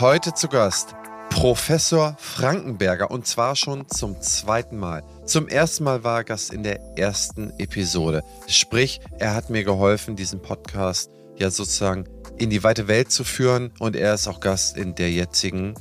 [0.00, 0.96] Heute zu Gast
[1.30, 5.04] Professor Frankenberger und zwar schon zum zweiten Mal.
[5.24, 8.24] Zum ersten Mal war er Gast in der ersten Episode.
[8.48, 13.70] Sprich, er hat mir geholfen, diesen Podcast ja sozusagen in die weite Welt zu führen
[13.78, 15.74] und er ist auch Gast in der jetzigen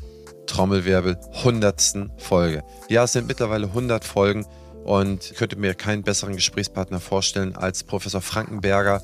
[0.45, 2.11] Trommelwirbel 100.
[2.18, 2.64] Folge.
[2.89, 4.45] Ja, es sind mittlerweile 100 Folgen
[4.84, 9.02] und ich könnte mir keinen besseren Gesprächspartner vorstellen als Professor Frankenberger.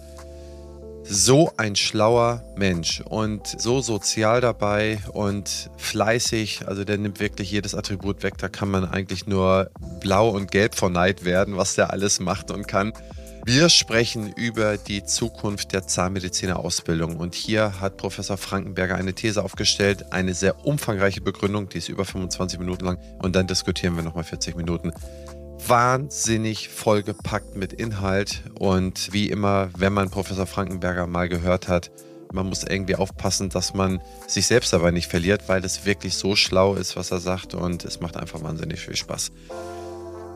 [1.03, 6.67] So ein schlauer Mensch und so sozial dabei und fleißig.
[6.67, 8.37] Also der nimmt wirklich jedes Attribut weg.
[8.37, 12.51] Da kann man eigentlich nur blau und gelb vor Neid werden, was der alles macht
[12.51, 12.93] und kann.
[13.45, 20.11] Wir sprechen über die Zukunft der Zahnmedizinerausbildung und hier hat Professor Frankenberger eine These aufgestellt,
[20.11, 24.25] eine sehr umfangreiche Begründung, die ist über 25 Minuten lang und dann diskutieren wir nochmal
[24.25, 24.91] 40 Minuten.
[25.67, 31.91] Wahnsinnig vollgepackt mit Inhalt und wie immer, wenn man Professor Frankenberger mal gehört hat,
[32.31, 36.35] man muss irgendwie aufpassen, dass man sich selbst dabei nicht verliert, weil es wirklich so
[36.35, 39.31] schlau ist, was er sagt und es macht einfach wahnsinnig viel Spaß.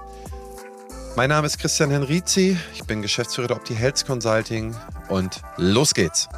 [1.16, 4.76] Mein Name ist Christian Henrizi, ich bin Geschäftsführer der Opti Health Consulting
[5.10, 6.30] und los geht's.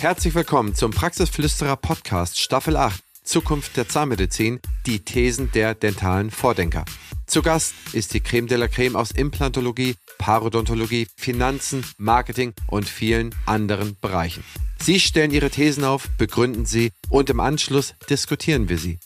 [0.00, 6.84] Herzlich willkommen zum Praxisflüsterer Podcast Staffel 8 Zukunft der Zahnmedizin, die Thesen der dentalen Vordenker.
[7.26, 13.34] Zu Gast ist die Creme de la Creme aus Implantologie, Parodontologie, Finanzen, Marketing und vielen
[13.46, 14.44] anderen Bereichen.
[14.80, 18.98] Sie stellen ihre Thesen auf, begründen sie und im Anschluss diskutieren wir sie.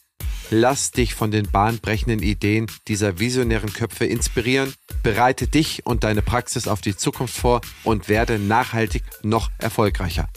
[0.50, 6.66] Lass dich von den bahnbrechenden Ideen dieser visionären Köpfe inspirieren, bereite dich und deine Praxis
[6.66, 10.28] auf die Zukunft vor und werde nachhaltig noch erfolgreicher.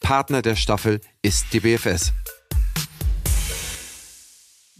[0.00, 2.12] Partner der Staffel ist die BFS.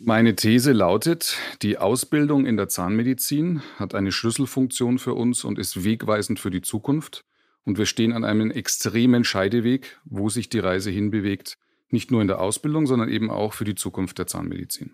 [0.00, 5.84] Meine These lautet, die Ausbildung in der Zahnmedizin hat eine Schlüsselfunktion für uns und ist
[5.84, 7.24] wegweisend für die Zukunft.
[7.64, 11.58] Und wir stehen an einem extremen Scheideweg, wo sich die Reise hinbewegt,
[11.90, 14.92] nicht nur in der Ausbildung, sondern eben auch für die Zukunft der Zahnmedizin.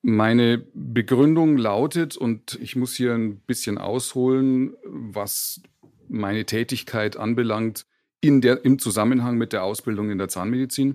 [0.00, 5.62] Meine Begründung lautet, und ich muss hier ein bisschen ausholen, was
[6.08, 7.86] meine Tätigkeit anbelangt,
[8.22, 10.94] in der, im Zusammenhang mit der Ausbildung in der Zahnmedizin.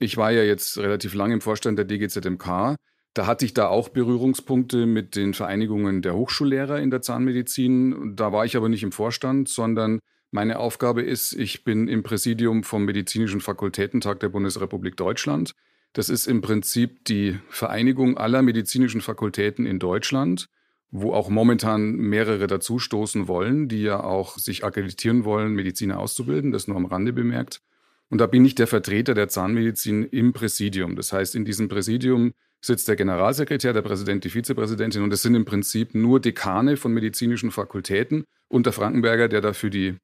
[0.00, 2.74] Ich war ja jetzt relativ lange im Vorstand der DGZMK.
[3.12, 8.16] Da hatte ich da auch Berührungspunkte mit den Vereinigungen der Hochschullehrer in der Zahnmedizin.
[8.16, 10.00] Da war ich aber nicht im Vorstand, sondern
[10.32, 15.54] meine Aufgabe ist, ich bin im Präsidium vom Medizinischen Fakultätentag der Bundesrepublik Deutschland.
[15.92, 20.48] Das ist im Prinzip die Vereinigung aller medizinischen Fakultäten in Deutschland,
[20.90, 26.52] wo auch momentan mehrere dazustoßen wollen, die ja auch sich akkreditieren wollen, Mediziner auszubilden.
[26.52, 27.60] Das nur am Rande bemerkt.
[28.10, 30.94] Und da bin ich der Vertreter der Zahnmedizin im Präsidium.
[30.94, 35.34] Das heißt, in diesem Präsidium sitzt der Generalsekretär, der Präsident, die Vizepräsidentin und es sind
[35.34, 39.96] im Prinzip nur Dekane von medizinischen Fakultäten und der Frankenberger, der da für die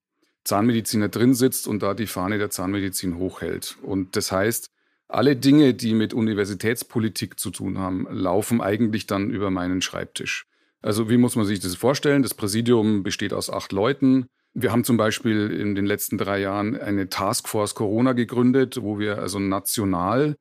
[0.45, 3.77] Zahnmediziner drin sitzt und da die Fahne der Zahnmedizin hochhält.
[3.83, 4.71] Und das heißt,
[5.09, 10.47] alle Dinge, die mit Universitätspolitik zu tun haben, laufen eigentlich dann über meinen Schreibtisch.
[10.83, 12.23] Also wie muss man sich das vorstellen?
[12.23, 14.27] Das Präsidium besteht aus acht Leuten.
[14.55, 19.19] Wir haben zum Beispiel in den letzten drei Jahren eine Taskforce Corona gegründet, wo wir
[19.19, 20.37] also national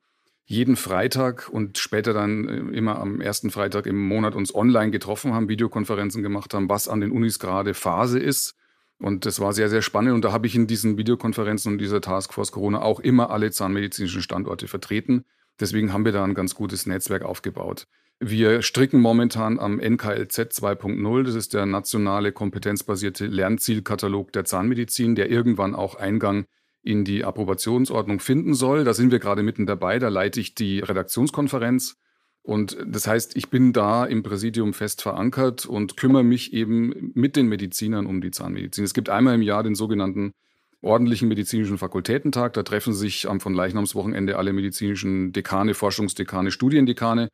[0.46, 5.34] jeden Freitag und später dann äh, immer am ersten Freitag im Monat uns online getroffen
[5.34, 8.56] haben, Videokonferenzen gemacht haben, was an den Unis gerade Phase ist.
[8.98, 10.14] Und das war sehr, sehr spannend.
[10.16, 14.24] Und da habe ich in diesen Videokonferenzen und dieser Taskforce Corona auch immer alle zahnmedizinischen
[14.24, 15.24] Standorte vertreten.
[15.60, 17.86] Deswegen haben wir da ein ganz gutes Netzwerk aufgebaut.
[18.22, 21.24] Wir stricken momentan am NKLZ 2.0.
[21.24, 26.46] Das ist der nationale kompetenzbasierte Lernzielkatalog der Zahnmedizin, der irgendwann auch Eingang
[26.82, 28.84] in die Approbationsordnung finden soll.
[28.84, 30.00] Da sind wir gerade mitten dabei.
[30.00, 31.96] Da leite ich die Redaktionskonferenz.
[32.42, 37.38] Und das heißt, ich bin da im Präsidium fest verankert und kümmere mich eben mit
[37.38, 38.84] den Medizinern um die Zahnmedizin.
[38.84, 40.34] Es gibt einmal im Jahr den sogenannten
[40.82, 42.52] ordentlichen medizinischen Fakultätentag.
[42.52, 47.30] Da treffen sich am von Leichnamswochenende alle medizinischen Dekane, Forschungsdekane, Studiendekane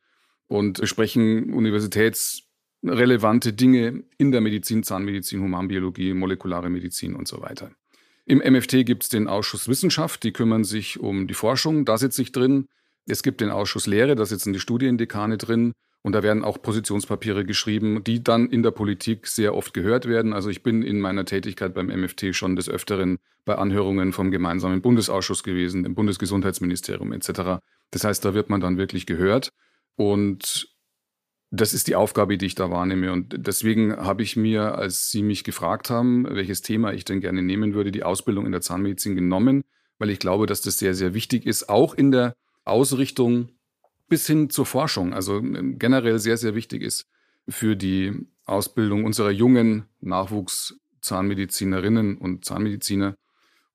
[0.48, 7.70] und besprechen universitätsrelevante Dinge in der Medizin, Zahnmedizin, Humanbiologie, molekulare Medizin und so weiter.
[8.24, 12.22] Im MFT gibt es den Ausschuss Wissenschaft, die kümmern sich um die Forschung, da sitze
[12.22, 12.66] ich drin.
[13.06, 15.74] Es gibt den Ausschuss Lehre, da sitzen die Studiendekane drin.
[16.06, 20.34] Und da werden auch Positionspapiere geschrieben, die dann in der Politik sehr oft gehört werden.
[20.34, 24.82] Also ich bin in meiner Tätigkeit beim MFT schon des Öfteren bei Anhörungen vom gemeinsamen
[24.82, 27.58] Bundesausschuss gewesen, im Bundesgesundheitsministerium etc.
[27.90, 29.52] Das heißt, da wird man dann wirklich gehört.
[29.96, 30.68] Und
[31.50, 33.12] das ist die Aufgabe, die ich da wahrnehme.
[33.12, 37.42] Und deswegen habe ich mir, als Sie mich gefragt haben, welches Thema ich denn gerne
[37.42, 39.64] nehmen würde, die Ausbildung in der Zahnmedizin genommen,
[39.98, 43.48] weil ich glaube, dass das sehr, sehr wichtig ist, auch in der Ausrichtung
[44.08, 47.08] bis hin zur Forschung, also ähm, generell sehr, sehr wichtig ist
[47.48, 53.14] für die Ausbildung unserer jungen Nachwuchszahnmedizinerinnen und Zahnmediziner.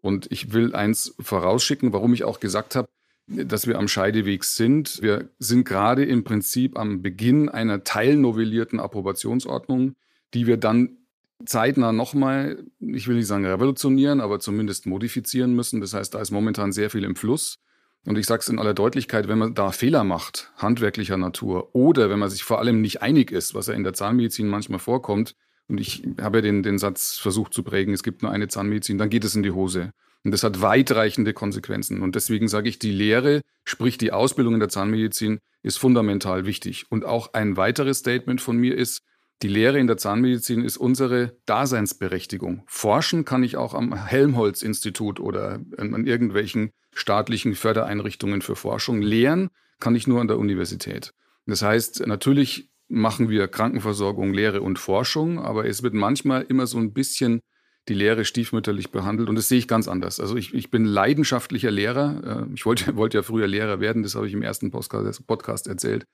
[0.01, 2.88] Und ich will eins vorausschicken, warum ich auch gesagt habe,
[3.31, 5.01] dass wir am Scheideweg sind.
[5.01, 9.95] Wir sind gerade im Prinzip am Beginn einer teilnovellierten Approbationsordnung,
[10.33, 10.97] die wir dann
[11.45, 15.81] zeitnah nochmal, ich will nicht sagen revolutionieren, aber zumindest modifizieren müssen.
[15.81, 17.59] Das heißt, da ist momentan sehr viel im Fluss.
[18.05, 22.09] Und ich sage es in aller Deutlichkeit, wenn man da Fehler macht, handwerklicher Natur, oder
[22.09, 25.35] wenn man sich vor allem nicht einig ist, was ja in der Zahnmedizin manchmal vorkommt,
[25.67, 28.97] und ich habe ja den, den Satz versucht zu prägen, es gibt nur eine Zahnmedizin,
[28.97, 29.91] dann geht es in die Hose.
[30.23, 32.01] Und das hat weitreichende Konsequenzen.
[32.01, 36.85] Und deswegen sage ich, die Lehre, sprich die Ausbildung in der Zahnmedizin, ist fundamental wichtig.
[36.89, 39.01] Und auch ein weiteres Statement von mir ist,
[39.41, 42.63] die Lehre in der Zahnmedizin ist unsere Daseinsberechtigung.
[42.68, 49.01] Forschen kann ich auch am Helmholtz-Institut oder an irgendwelchen staatlichen Fördereinrichtungen für Forschung.
[49.01, 51.13] Lehren kann ich nur an der Universität.
[51.47, 56.77] Das heißt, natürlich machen wir Krankenversorgung, Lehre und Forschung, aber es wird manchmal immer so
[56.77, 57.41] ein bisschen
[57.87, 60.19] die Lehre stiefmütterlich behandelt und das sehe ich ganz anders.
[60.19, 62.47] Also ich, ich bin leidenschaftlicher Lehrer.
[62.49, 66.05] Äh, ich wollte, wollte ja früher Lehrer werden, das habe ich im ersten Podcast erzählt.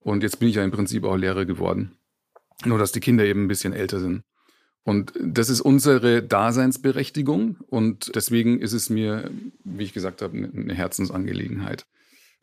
[0.00, 1.92] Und jetzt bin ich ja im Prinzip auch Lehrer geworden.
[2.64, 4.22] Nur, dass die Kinder eben ein bisschen älter sind.
[4.84, 9.30] Und das ist unsere Daseinsberechtigung und deswegen ist es mir,
[9.62, 11.86] wie ich gesagt habe, eine Herzensangelegenheit.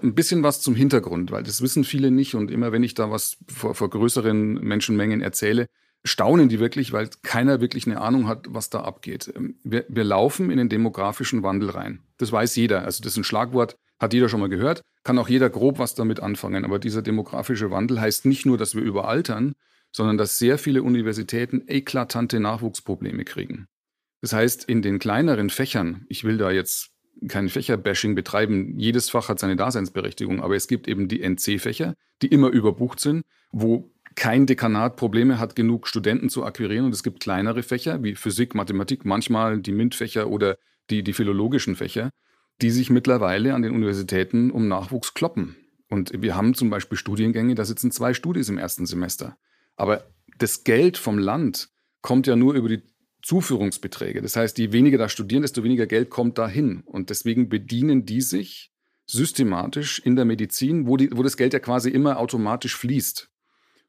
[0.01, 3.11] Ein bisschen was zum Hintergrund, weil das wissen viele nicht und immer wenn ich da
[3.11, 5.67] was vor, vor größeren Menschenmengen erzähle,
[6.03, 9.33] staunen die wirklich, weil keiner wirklich eine Ahnung hat, was da abgeht.
[9.63, 12.01] Wir, wir laufen in den demografischen Wandel rein.
[12.17, 12.83] Das weiß jeder.
[12.83, 15.95] Also das ist ein Schlagwort, hat jeder schon mal gehört, kann auch jeder grob was
[15.95, 16.63] damit anfangen.
[16.65, 19.55] Aber dieser demografische Wandel heißt nicht nur, dass wir überaltern,
[19.91, 23.67] sondern dass sehr viele Universitäten eklatante Nachwuchsprobleme kriegen.
[24.21, 26.91] Das heißt, in den kleineren Fächern, ich will da jetzt
[27.27, 32.27] kein Fächerbashing betreiben, jedes Fach hat seine Daseinsberechtigung, aber es gibt eben die NC-Fächer, die
[32.27, 36.85] immer überbucht sind, wo kein Dekanat Probleme hat, genug Studenten zu akquirieren.
[36.85, 40.57] Und es gibt kleinere Fächer wie Physik, Mathematik, manchmal die MINT-Fächer oder
[40.89, 42.11] die, die philologischen Fächer,
[42.61, 45.55] die sich mittlerweile an den Universitäten um Nachwuchs kloppen.
[45.89, 49.37] Und wir haben zum Beispiel Studiengänge, da sitzen zwei Studis im ersten Semester.
[49.77, 50.03] Aber
[50.37, 51.69] das Geld vom Land
[52.01, 52.83] kommt ja nur über die
[53.23, 54.21] Zuführungsbeträge.
[54.21, 56.81] Das heißt, je weniger da studieren, desto weniger Geld kommt dahin.
[56.81, 58.71] Und deswegen bedienen die sich
[59.05, 63.29] systematisch in der Medizin, wo, die, wo das Geld ja quasi immer automatisch fließt.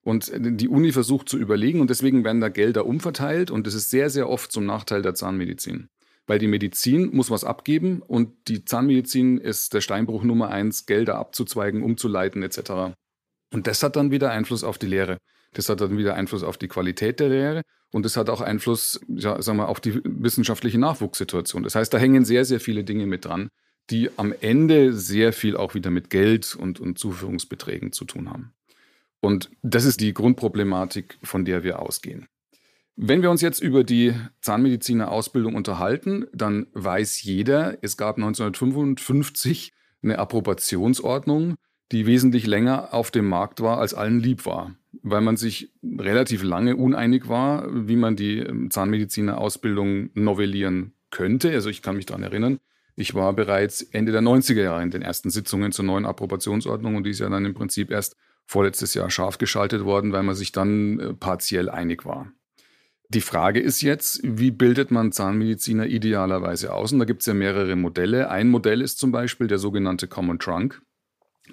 [0.03, 3.91] Und die Uni versucht zu überlegen und deswegen werden da Gelder umverteilt und das ist
[3.91, 5.89] sehr, sehr oft zum Nachteil der Zahnmedizin.
[6.27, 11.17] Weil die Medizin muss was abgeben und die Zahnmedizin ist der Steinbruch Nummer eins, Gelder
[11.17, 12.95] abzuzweigen, umzuleiten etc.
[13.53, 15.19] Und das hat dann wieder Einfluss auf die Lehre.
[15.53, 19.01] Das hat dann wieder Einfluss auf die Qualität der Lehre und das hat auch Einfluss,
[19.09, 21.63] ja, sagen wir, auf die wissenschaftliche Nachwuchssituation.
[21.63, 23.49] Das heißt, da hängen sehr, sehr viele Dinge mit dran,
[23.91, 28.53] die am Ende sehr viel auch wieder mit Geld und, und Zuführungsbeträgen zu tun haben.
[29.21, 32.27] Und das ist die Grundproblematik, von der wir ausgehen.
[32.97, 40.19] Wenn wir uns jetzt über die Zahnmediziner-Ausbildung unterhalten, dann weiß jeder, es gab 1955 eine
[40.19, 41.57] Approbationsordnung,
[41.93, 46.43] die wesentlich länger auf dem Markt war, als allen lieb war, weil man sich relativ
[46.43, 51.51] lange uneinig war, wie man die ähm, Zahnmediziner-Ausbildung novellieren könnte.
[51.53, 52.61] Also ich kann mich daran erinnern,
[52.97, 57.05] ich war bereits Ende der 90er Jahre in den ersten Sitzungen zur neuen Approbationsordnung und
[57.05, 58.17] die ist ja dann im Prinzip erst
[58.51, 62.33] vorletztes Jahr scharf geschaltet worden, weil man sich dann äh, partiell einig war.
[63.09, 66.93] Die Frage ist jetzt, wie bildet man Zahnmediziner idealerweise aus?
[66.93, 68.29] Und da gibt es ja mehrere Modelle.
[68.29, 70.83] Ein Modell ist zum Beispiel der sogenannte Common Trunk.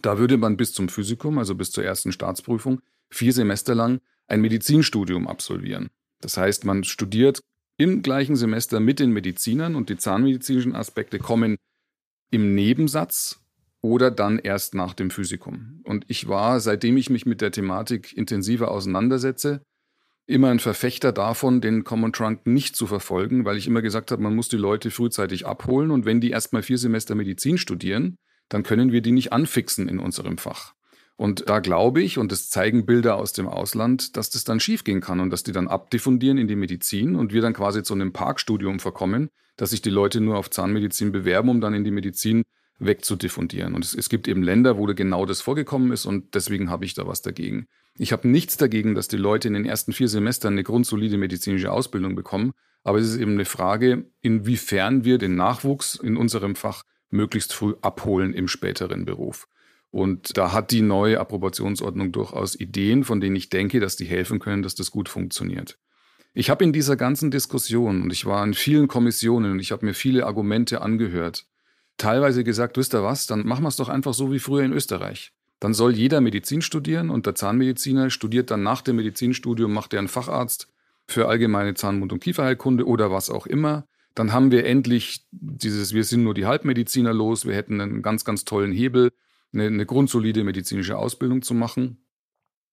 [0.01, 4.41] Da würde man bis zum Physikum, also bis zur ersten Staatsprüfung, vier Semester lang ein
[4.41, 5.89] Medizinstudium absolvieren.
[6.21, 7.41] Das heißt, man studiert
[7.77, 11.57] im gleichen Semester mit den Medizinern und die zahnmedizinischen Aspekte kommen
[12.31, 13.39] im Nebensatz
[13.81, 15.81] oder dann erst nach dem Physikum.
[15.83, 19.61] Und ich war, seitdem ich mich mit der Thematik intensiver auseinandersetze,
[20.25, 24.21] immer ein Verfechter davon, den Common Trunk nicht zu verfolgen, weil ich immer gesagt habe,
[24.21, 28.17] man muss die Leute frühzeitig abholen und wenn die erstmal vier Semester Medizin studieren,
[28.49, 30.73] dann können wir die nicht anfixen in unserem Fach.
[31.15, 35.01] Und da glaube ich, und das zeigen Bilder aus dem Ausland, dass das dann schiefgehen
[35.01, 38.13] kann und dass die dann abdiffundieren in die Medizin und wir dann quasi zu einem
[38.13, 42.43] Parkstudium verkommen, dass sich die Leute nur auf Zahnmedizin bewerben, um dann in die Medizin
[42.79, 43.75] wegzudiffundieren.
[43.75, 46.93] Und es, es gibt eben Länder, wo genau das vorgekommen ist und deswegen habe ich
[46.93, 47.67] da was dagegen.
[47.97, 51.71] Ich habe nichts dagegen, dass die Leute in den ersten vier Semestern eine grundsolide medizinische
[51.71, 52.51] Ausbildung bekommen,
[52.83, 57.73] aber es ist eben eine Frage, inwiefern wir den Nachwuchs in unserem Fach möglichst früh
[57.81, 59.47] abholen im späteren Beruf.
[59.89, 64.39] Und da hat die neue Approbationsordnung durchaus Ideen, von denen ich denke, dass die helfen
[64.39, 65.79] können, dass das gut funktioniert.
[66.33, 69.85] Ich habe in dieser ganzen Diskussion und ich war in vielen Kommissionen und ich habe
[69.85, 71.45] mir viele Argumente angehört,
[71.97, 74.73] teilweise gesagt, wisst ihr was, dann machen wir es doch einfach so wie früher in
[74.73, 75.33] Österreich.
[75.59, 79.99] Dann soll jeder Medizin studieren und der Zahnmediziner studiert dann nach dem Medizinstudium, macht er
[79.99, 80.67] einen Facharzt
[81.07, 83.87] für allgemeine Zahn-, Mund- und Kieferheilkunde oder was auch immer.
[84.13, 88.23] Dann haben wir endlich dieses, wir sind nur die Halbmediziner los, wir hätten einen ganz,
[88.25, 89.11] ganz tollen Hebel,
[89.53, 92.03] eine, eine grundsolide medizinische Ausbildung zu machen.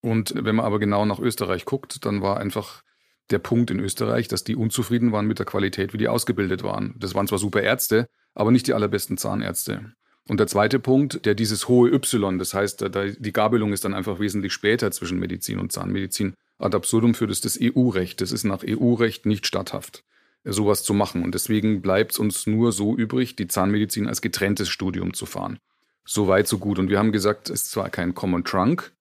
[0.00, 2.82] Und wenn man aber genau nach Österreich guckt, dann war einfach
[3.30, 6.94] der Punkt in Österreich, dass die unzufrieden waren mit der Qualität, wie die ausgebildet waren.
[6.98, 9.94] Das waren zwar super Ärzte, aber nicht die allerbesten Zahnärzte.
[10.26, 12.84] Und der zweite Punkt, der dieses hohe Y, das heißt,
[13.18, 16.34] die Gabelung ist dann einfach wesentlich später zwischen Medizin und Zahnmedizin.
[16.58, 18.20] Ad absurdum führt es das EU-Recht.
[18.20, 20.02] Das ist nach EU-Recht nicht statthaft,
[20.44, 21.22] sowas zu machen.
[21.22, 25.58] Und deswegen bleibt es uns nur so übrig, die Zahnmedizin als getrenntes Studium zu fahren.
[26.06, 26.78] So weit, so gut.
[26.78, 28.92] Und wir haben gesagt, es ist zwar kein Common Trunk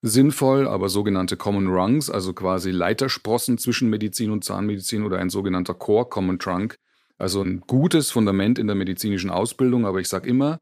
[0.00, 5.74] sinnvoll, aber sogenannte Common Rungs, also quasi Leitersprossen zwischen Medizin und Zahnmedizin oder ein sogenannter
[5.74, 6.76] Core Common Trunk,
[7.18, 9.84] also ein gutes Fundament in der medizinischen Ausbildung.
[9.86, 10.58] Aber ich sage immer,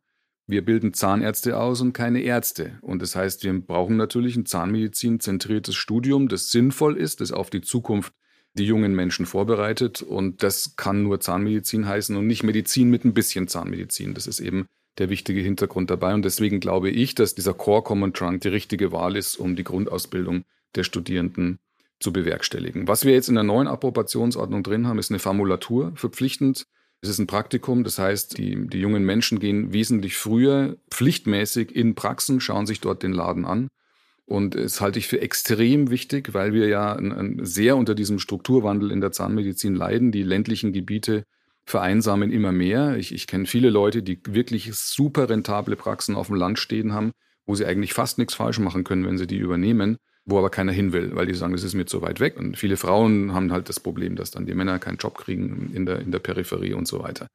[0.46, 2.78] wir bilden Zahnärzte aus und keine Ärzte.
[2.80, 7.60] Und das heißt, wir brauchen natürlich ein Zahnmedizin-zentriertes Studium, das sinnvoll ist, das auf die
[7.60, 8.12] Zukunft
[8.54, 10.02] die jungen Menschen vorbereitet.
[10.02, 14.14] Und das kann nur Zahnmedizin heißen und nicht Medizin mit ein bisschen Zahnmedizin.
[14.14, 14.66] Das ist eben
[14.98, 16.14] der wichtige Hintergrund dabei.
[16.14, 19.64] Und deswegen glaube ich, dass dieser Core Common Trunk die richtige Wahl ist, um die
[19.64, 20.44] Grundausbildung
[20.74, 21.58] der Studierenden
[22.00, 22.88] zu bewerkstelligen.
[22.88, 26.66] Was wir jetzt in der neuen Approbationsordnung drin haben, ist eine Formulatur verpflichtend.
[27.00, 31.94] Es ist ein Praktikum, das heißt, die, die jungen Menschen gehen wesentlich früher pflichtmäßig in
[31.94, 33.68] Praxen, schauen sich dort den Laden an.
[34.24, 36.98] Und das halte ich für extrem wichtig, weil wir ja
[37.42, 40.10] sehr unter diesem Strukturwandel in der Zahnmedizin leiden.
[40.10, 41.22] Die ländlichen Gebiete
[41.64, 42.96] vereinsamen immer mehr.
[42.96, 47.12] Ich, ich kenne viele Leute, die wirklich super rentable Praxen auf dem Land stehen haben,
[47.44, 49.96] wo sie eigentlich fast nichts falsch machen können, wenn sie die übernehmen,
[50.26, 52.36] wo aber keiner hin will, weil die sagen, das ist mir zu weit weg.
[52.36, 55.86] Und viele Frauen haben halt das Problem, dass dann die Männer keinen Job kriegen in
[55.86, 57.28] der, in der Peripherie und so weiter.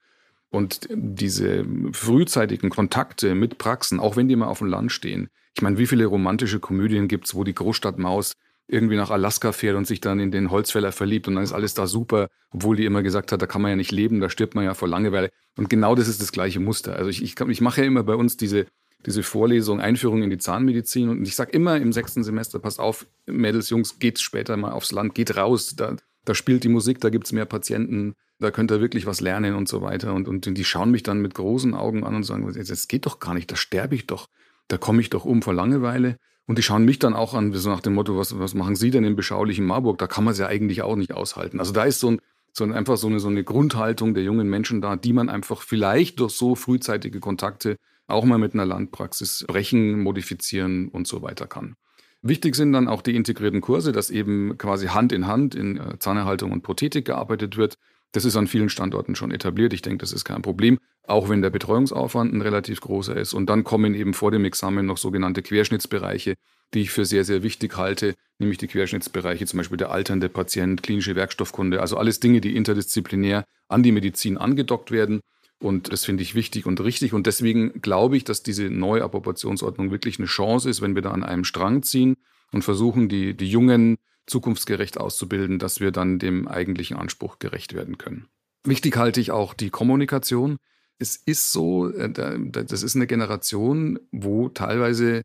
[0.50, 5.30] Und diese frühzeitigen Kontakte mit Praxen, auch wenn die mal auf dem Land stehen.
[5.56, 8.34] Ich meine, wie viele romantische Komödien gibt's, wo die Großstadtmaus
[8.68, 11.74] irgendwie nach Alaska fährt und sich dann in den Holzfäller verliebt und dann ist alles
[11.74, 14.56] da super, obwohl die immer gesagt hat, da kann man ja nicht leben, da stirbt
[14.56, 15.30] man ja vor Langeweile.
[15.58, 16.96] Und genau das ist das gleiche Muster.
[16.96, 18.66] Also ich, ich, ich mache ja immer bei uns diese,
[19.06, 23.08] diese Vorlesung Einführung in die Zahnmedizin und ich sage immer im sechsten Semester, passt auf,
[23.26, 27.10] Mädels, Jungs, geht später mal aufs Land, geht raus, da, da spielt die Musik, da
[27.10, 30.14] gibt's mehr Patienten, da könnt ihr wirklich was lernen und so weiter.
[30.14, 33.20] Und, und die schauen mich dann mit großen Augen an und sagen, das geht doch
[33.20, 34.28] gar nicht, da sterbe ich doch,
[34.68, 36.18] da komme ich doch um vor Langeweile.
[36.48, 38.90] Und die schauen mich dann auch an, so nach dem Motto, was, was machen Sie
[38.90, 40.00] denn im beschaulichen Marburg?
[40.00, 41.60] Da kann man es ja eigentlich auch nicht aushalten.
[41.60, 42.20] Also da ist so, ein,
[42.52, 45.62] so ein, einfach so eine, so eine Grundhaltung der jungen Menschen da, die man einfach
[45.62, 47.78] vielleicht durch so frühzeitige Kontakte
[48.12, 51.76] auch mal mit einer Landpraxis brechen, modifizieren und so weiter kann.
[52.22, 55.98] Wichtig sind dann auch die integrierten Kurse, dass eben quasi Hand in Hand in äh,
[55.98, 57.78] Zahnerhaltung und Prothetik gearbeitet wird.
[58.12, 59.74] Das ist an vielen Standorten schon etabliert.
[59.74, 60.78] Ich denke, das ist kein Problem,
[61.08, 63.34] auch wenn der Betreuungsaufwand ein relativ großer ist.
[63.34, 66.36] Und dann kommen eben vor dem Examen noch sogenannte Querschnittsbereiche,
[66.74, 70.84] die ich für sehr, sehr wichtig halte, nämlich die Querschnittsbereiche, zum Beispiel der alternde Patient,
[70.84, 75.22] klinische Werkstoffkunde, also alles Dinge, die interdisziplinär an die Medizin angedockt werden.
[75.62, 77.14] Und das finde ich wichtig und richtig.
[77.14, 81.12] Und deswegen glaube ich, dass diese neue Approbationsordnung wirklich eine Chance ist, wenn wir da
[81.12, 82.18] an einem Strang ziehen
[82.52, 88.00] und versuchen, die, die Jungen zukunftsgerecht auszubilden, dass wir dann dem eigentlichen Anspruch gerecht werden
[88.00, 88.28] können.
[88.64, 90.58] Wichtig halte ich auch die Kommunikation.
[90.98, 95.22] Es ist so, äh, das ist eine Generation, wo teilweise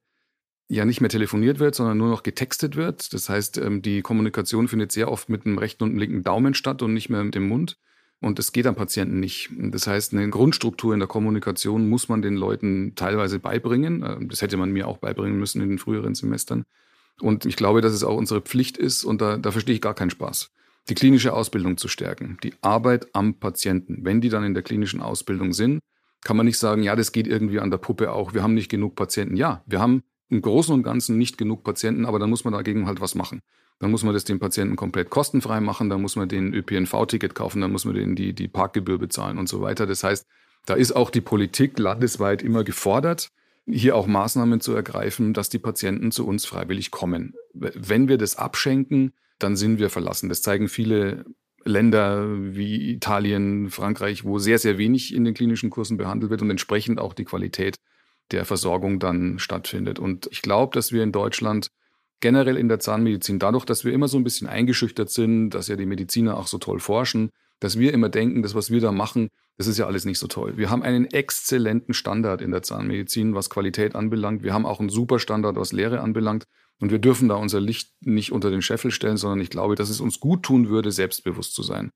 [0.69, 3.13] ja nicht mehr telefoniert wird, sondern nur noch getextet wird.
[3.15, 6.53] Das heißt, ähm, die Kommunikation findet sehr oft mit dem rechten und dem linken Daumen
[6.55, 7.79] statt und nicht mehr mit dem Mund.
[8.21, 9.51] Und das geht am Patienten nicht.
[9.57, 14.03] Das heißt, eine Grundstruktur in der Kommunikation muss man den Leuten teilweise beibringen.
[14.03, 16.65] Äh, das hätte man mir auch beibringen müssen in den früheren Semestern.
[17.21, 19.95] Und ich glaube, dass es auch unsere Pflicht ist, und da, da verstehe ich gar
[19.95, 20.51] keinen Spaß,
[20.89, 24.05] die klinische Ausbildung zu stärken, die Arbeit am Patienten.
[24.05, 25.81] Wenn die dann in der klinischen Ausbildung sind,
[26.23, 28.69] kann man nicht sagen, ja, das geht irgendwie an der Puppe auch, wir haben nicht
[28.69, 29.37] genug Patienten.
[29.37, 32.87] Ja, wir haben im Großen und Ganzen nicht genug Patienten, aber dann muss man dagegen
[32.87, 33.41] halt was machen.
[33.79, 37.61] Dann muss man das den Patienten komplett kostenfrei machen, dann muss man den ÖPNV-Ticket kaufen,
[37.61, 39.87] dann muss man denen die, die Parkgebühr bezahlen und so weiter.
[39.87, 40.27] Das heißt,
[40.65, 43.31] da ist auch die Politik landesweit immer gefordert,
[43.69, 47.35] hier auch Maßnahmen zu ergreifen, dass die Patienten zu uns freiwillig kommen.
[47.53, 50.29] Wenn wir das abschenken, dann sind wir verlassen.
[50.29, 51.25] Das zeigen viele
[51.65, 56.51] Länder wie Italien, Frankreich, wo sehr, sehr wenig in den klinischen Kursen behandelt wird und
[56.51, 57.77] entsprechend auch die Qualität
[58.31, 59.99] der Versorgung dann stattfindet.
[59.99, 61.69] Und ich glaube, dass wir in Deutschland
[62.21, 65.77] generell in der Zahnmedizin, dadurch, dass wir immer so ein bisschen eingeschüchtert sind, dass ja
[65.77, 67.31] die Mediziner auch so toll forschen,
[67.61, 70.27] dass wir immer denken, das, was wir da machen, das ist ja alles nicht so
[70.27, 70.57] toll.
[70.57, 74.43] Wir haben einen exzellenten Standard in der Zahnmedizin, was Qualität anbelangt.
[74.43, 76.45] Wir haben auch einen super Standard, was Lehre anbelangt.
[76.79, 79.89] Und wir dürfen da unser Licht nicht unter den Scheffel stellen, sondern ich glaube, dass
[79.89, 81.91] es uns gut tun würde, selbstbewusst zu sein.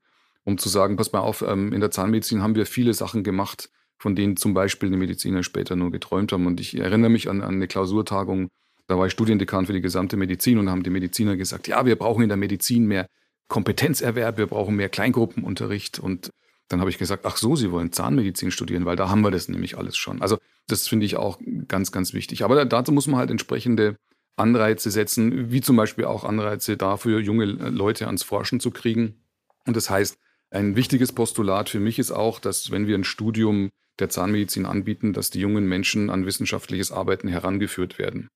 [0.44, 3.68] Um zu sagen, pass mal auf, ähm, in der Zahnmedizin haben wir viele Sachen gemacht,
[3.98, 6.46] von denen zum Beispiel die Mediziner später nur geträumt haben.
[6.46, 8.48] Und ich erinnere mich an, an eine Klausurtagung,
[8.90, 11.94] da war ich Studiendekan für die gesamte Medizin und haben die Mediziner gesagt, ja, wir
[11.94, 13.06] brauchen in der Medizin mehr
[13.46, 16.00] Kompetenzerwerb, wir brauchen mehr Kleingruppenunterricht.
[16.00, 16.30] Und
[16.68, 19.48] dann habe ich gesagt, ach so, Sie wollen Zahnmedizin studieren, weil da haben wir das
[19.48, 20.20] nämlich alles schon.
[20.20, 22.42] Also das finde ich auch ganz, ganz wichtig.
[22.42, 23.94] Aber dazu muss man halt entsprechende
[24.36, 29.22] Anreize setzen, wie zum Beispiel auch Anreize dafür, junge Leute ans Forschen zu kriegen.
[29.66, 30.18] Und das heißt,
[30.50, 33.70] ein wichtiges Postulat für mich ist auch, dass wenn wir ein Studium
[34.00, 38.28] der Zahnmedizin anbieten, dass die jungen Menschen an wissenschaftliches Arbeiten herangeführt werden.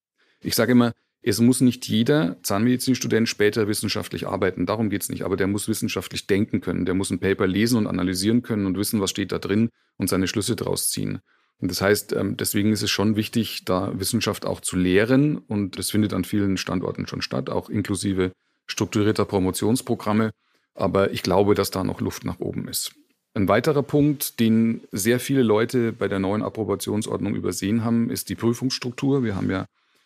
[0.45, 0.93] Ich sage immer,
[1.27, 4.67] es muss nicht jeder Zahnmedizinstudent später wissenschaftlich arbeiten.
[4.67, 5.25] Darum geht es nicht.
[5.25, 6.85] Aber der muss wissenschaftlich denken können.
[6.85, 10.11] Der muss ein Paper lesen und analysieren können und wissen, was steht da drin und
[10.11, 11.21] seine Schlüsse daraus ziehen.
[11.59, 15.39] Und das heißt, ähm, deswegen ist es schon wichtig, da Wissenschaft auch zu lehren.
[15.39, 18.33] Und das findet an vielen Standorten schon statt, auch inklusive
[18.67, 20.31] strukturierter Promotionsprogramme.
[20.75, 22.93] Aber ich glaube, dass da noch Luft nach oben ist.
[23.33, 28.35] Ein weiterer Punkt, den sehr viele Leute bei der neuen Approbationsordnung übersehen haben, ist die
[28.35, 29.25] Prüfungsstruktur.
[29.25, 29.65] Wir haben ja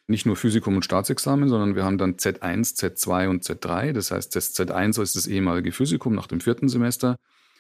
[0.08, 3.92] nicht nur Physikum und Staatsexamen, sondern wir haben dann Z1, Z2 und Z3.
[3.92, 7.16] Das heißt, das Z1 ist das ehemalige Physikum nach dem vierten Semester.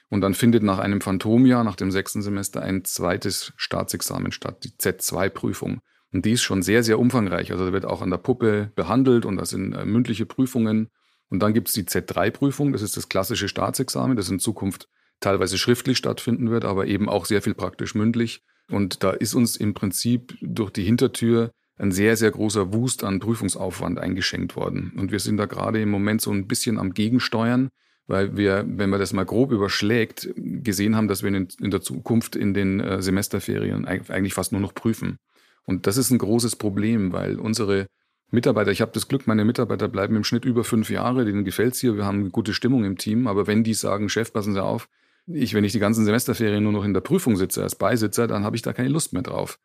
[0.08, 4.70] Und dann findet nach einem Phantomjahr, nach dem sechsten Semester, ein zweites Staatsexamen statt, die
[4.70, 5.80] Z2-Prüfung.
[6.12, 7.52] Und die ist schon sehr, sehr umfangreich.
[7.52, 10.88] Also da wird auch an der Puppe behandelt und das sind äh, mündliche Prüfungen.
[11.28, 14.88] Und dann gibt es die Z3-Prüfung, das ist das klassische Staatsexamen, das in Zukunft
[15.20, 18.42] teilweise schriftlich stattfinden wird, aber eben auch sehr viel praktisch mündlich.
[18.70, 23.20] Und da ist uns im Prinzip durch die Hintertür ein sehr, sehr großer Wust an
[23.20, 24.92] Prüfungsaufwand eingeschenkt worden.
[24.96, 27.70] Und wir sind da gerade im Moment so ein bisschen am Gegensteuern,
[28.08, 32.36] weil wir, wenn man das mal grob überschlägt, gesehen haben, dass wir in, der Zukunft
[32.36, 35.18] in den äh, Semesterferien eigentlich fast nur noch prüfen.
[35.64, 37.86] Und das ist ein großes Problem, weil unsere
[38.30, 41.80] Mitarbeiter, ich habe das Glück, meine Mitarbeiter bleiben im Schnitt über fünf Jahre, denen gefällt's
[41.80, 44.62] hier, wir haben eine gute Stimmung im Team, aber wenn die sagen, Chef, passen Sie
[44.62, 44.88] auf,
[45.26, 48.44] ich, wenn ich die ganzen Semesterferien nur noch in der Prüfung sitze als Beisitzer, dann
[48.44, 49.58] habe ich da keine Lust mehr drauf.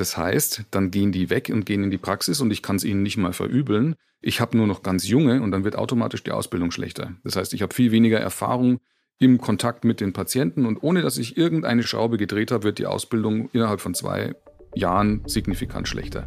[0.00, 2.84] Das heißt, dann gehen die weg und gehen in die Praxis und ich kann es
[2.84, 3.96] ihnen nicht mal verübeln.
[4.22, 7.12] Ich habe nur noch ganz junge und dann wird automatisch die Ausbildung schlechter.
[7.22, 8.80] Das heißt, ich habe viel weniger Erfahrung
[9.18, 12.86] im Kontakt mit den Patienten und ohne dass ich irgendeine Schraube gedreht habe, wird die
[12.86, 14.34] Ausbildung innerhalb von zwei
[14.74, 16.26] Jahren signifikant schlechter.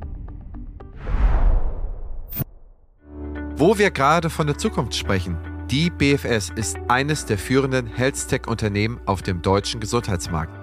[3.56, 5.36] Wo wir gerade von der Zukunft sprechen.
[5.72, 10.62] Die BFS ist eines der führenden Health-Tech-Unternehmen auf dem deutschen Gesundheitsmarkt.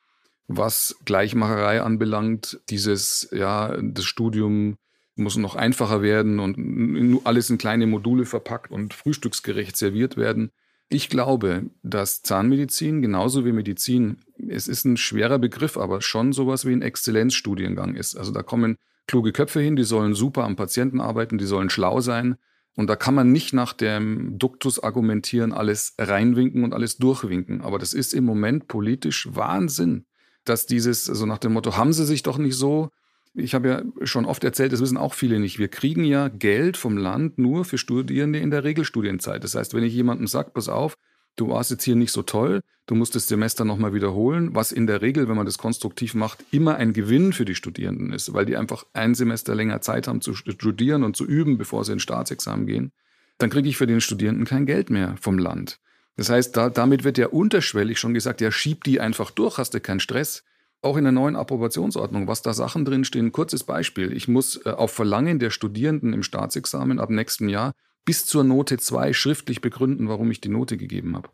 [0.47, 4.77] was Gleichmacherei anbelangt, dieses, ja, das Studium
[5.15, 10.51] muss noch einfacher werden und alles in kleine Module verpackt und frühstücksgerecht serviert werden.
[10.93, 16.67] Ich glaube, dass Zahnmedizin genauso wie Medizin, es ist ein schwerer Begriff, aber schon sowas
[16.67, 18.15] wie ein Exzellenzstudiengang ist.
[18.15, 18.77] Also da kommen
[19.07, 22.37] kluge Köpfe hin, die sollen super am Patienten arbeiten, die sollen schlau sein.
[22.77, 27.63] Und da kann man nicht nach dem Duktus argumentieren, alles reinwinken und alles durchwinken.
[27.63, 30.05] Aber das ist im Moment politisch Wahnsinn,
[30.45, 32.91] dass dieses, also nach dem Motto, haben Sie sich doch nicht so.
[33.35, 35.59] Ich habe ja schon oft erzählt, das wissen auch viele nicht.
[35.59, 39.43] Wir kriegen ja Geld vom Land nur für Studierende in der Regelstudienzeit.
[39.43, 40.99] Das heißt, wenn ich jemandem sage, pass auf,
[41.37, 44.87] du warst jetzt hier nicht so toll, du musst das Semester nochmal wiederholen, was in
[44.87, 48.45] der Regel, wenn man das konstruktiv macht, immer ein Gewinn für die Studierenden ist, weil
[48.45, 52.03] die einfach ein Semester länger Zeit haben zu studieren und zu üben, bevor sie ins
[52.03, 52.93] Staatsexamen gehen,
[53.39, 55.81] dann kriege ich für den Studierenden kein Geld mehr vom Land.
[56.17, 59.73] Das heißt, da, damit wird ja unterschwellig schon gesagt, ja, schieb die einfach durch, hast
[59.73, 60.45] du keinen Stress.
[60.83, 64.13] Auch in der neuen Approbationsordnung, was da Sachen drinstehen, kurzes Beispiel.
[64.13, 67.73] Ich muss äh, auf Verlangen der Studierenden im Staatsexamen ab nächstem Jahr
[68.05, 71.29] bis zur Note 2 schriftlich begründen, warum ich die Note gegeben habe.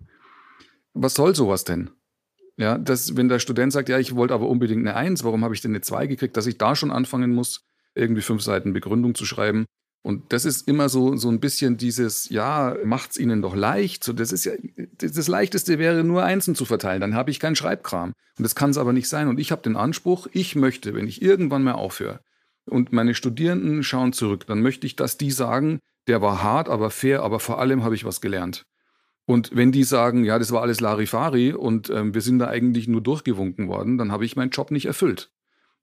[0.92, 1.90] Was soll sowas denn?
[2.58, 5.54] Ja, dass, wenn der Student sagt, ja, ich wollte aber unbedingt eine 1, warum habe
[5.54, 9.14] ich denn eine 2 gekriegt, dass ich da schon anfangen muss, irgendwie fünf Seiten Begründung
[9.14, 9.64] zu schreiben.
[10.02, 14.04] Und das ist immer so, so ein bisschen dieses, ja, macht's ihnen doch leicht.
[14.04, 14.52] So, das ist ja,
[14.96, 18.12] das Leichteste wäre nur Einsen zu verteilen, dann habe ich keinen Schreibkram.
[18.38, 19.28] Und das kann es aber nicht sein.
[19.28, 22.20] Und ich habe den Anspruch, ich möchte, wenn ich irgendwann mal aufhöre
[22.66, 26.90] und meine Studierenden schauen zurück, dann möchte ich, dass die sagen, der war hart, aber
[26.90, 28.64] fair, aber vor allem habe ich was gelernt.
[29.26, 32.88] Und wenn die sagen, ja, das war alles Larifari und ähm, wir sind da eigentlich
[32.88, 35.30] nur durchgewunken worden, dann habe ich meinen Job nicht erfüllt.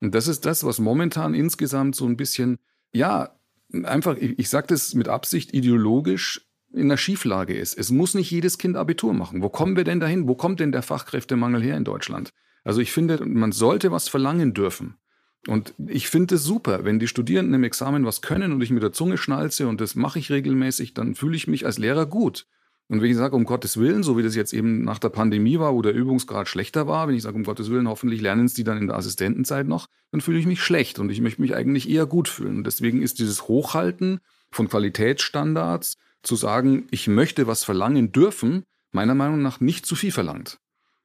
[0.01, 2.57] Und das ist das, was momentan insgesamt so ein bisschen,
[2.91, 3.35] ja,
[3.83, 6.41] einfach, ich, ich sage das mit Absicht, ideologisch
[6.73, 7.77] in einer Schieflage ist.
[7.77, 9.41] Es muss nicht jedes Kind Abitur machen.
[9.41, 10.27] Wo kommen wir denn dahin?
[10.27, 12.31] Wo kommt denn der Fachkräftemangel her in Deutschland?
[12.63, 14.95] Also ich finde, man sollte was verlangen dürfen.
[15.47, 18.81] Und ich finde es super, wenn die Studierenden im Examen was können und ich mit
[18.81, 22.47] der Zunge schnalze und das mache ich regelmäßig, dann fühle ich mich als Lehrer gut.
[22.87, 25.57] Und wenn ich sage, um Gottes Willen, so wie das jetzt eben nach der Pandemie
[25.59, 28.53] war, wo der Übungsgrad schlechter war, wenn ich sage, um Gottes Willen, hoffentlich lernen es
[28.53, 31.55] die dann in der Assistentenzeit noch, dann fühle ich mich schlecht und ich möchte mich
[31.55, 32.57] eigentlich eher gut fühlen.
[32.57, 34.19] Und deswegen ist dieses Hochhalten
[34.51, 40.11] von Qualitätsstandards, zu sagen, ich möchte was verlangen dürfen, meiner Meinung nach nicht zu viel
[40.11, 40.59] verlangt.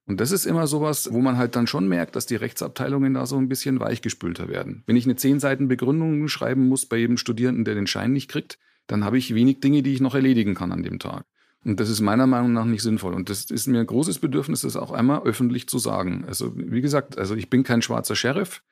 [0.06, 3.26] Und das ist immer sowas, wo man halt dann schon merkt, dass die Rechtsabteilungen da
[3.26, 4.82] so ein bisschen weichgespülter werden.
[4.86, 8.28] Wenn ich eine zehn Seiten Begründung schreiben muss bei jedem Studierenden, der den Schein nicht
[8.28, 11.26] kriegt, dann habe ich wenig Dinge, die ich noch erledigen kann an dem Tag.
[11.64, 13.14] Und das ist meiner Meinung nach nicht sinnvoll.
[13.14, 16.24] Und das ist mir ein großes Bedürfnis, das auch einmal öffentlich zu sagen.
[16.26, 18.62] Also, wie gesagt, also ich bin kein schwarzer Sheriff,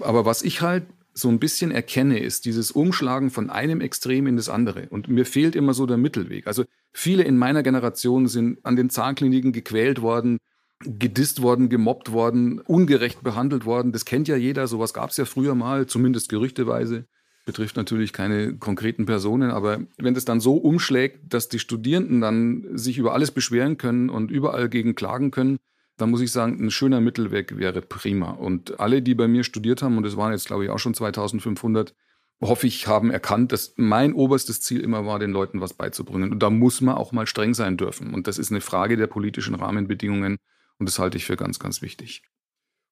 [0.00, 4.36] aber was ich halt so ein bisschen erkenne, ist dieses Umschlagen von einem Extrem in
[4.36, 4.88] das andere.
[4.90, 6.46] Und mir fehlt immer so der Mittelweg.
[6.46, 10.38] Also viele in meiner Generation sind an den Zahnkliniken gequält worden,
[10.80, 13.90] gedisst worden, gemobbt worden, ungerecht behandelt worden.
[13.90, 17.06] Das kennt ja jeder, sowas gab es ja früher mal, zumindest gerüchteweise.
[17.48, 22.76] Betrifft natürlich keine konkreten Personen, aber wenn das dann so umschlägt, dass die Studierenden dann
[22.76, 25.56] sich über alles beschweren können und überall gegen klagen können,
[25.96, 28.32] dann muss ich sagen, ein schöner Mittelweg wäre prima.
[28.32, 30.92] Und alle, die bei mir studiert haben, und es waren jetzt, glaube ich, auch schon
[30.92, 31.94] 2500,
[32.42, 36.30] hoffe ich, haben erkannt, dass mein oberstes Ziel immer war, den Leuten was beizubringen.
[36.30, 38.12] Und da muss man auch mal streng sein dürfen.
[38.12, 40.36] Und das ist eine Frage der politischen Rahmenbedingungen
[40.78, 42.24] und das halte ich für ganz, ganz wichtig.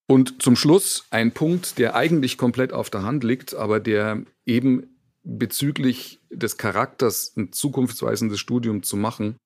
[0.07, 4.97] Und zum Schluss ein Punkt, der eigentlich komplett auf der Hand liegt, aber der eben
[5.25, 9.37] bezüglich des Charakters ein zukunftsweisendes Studium zu machen,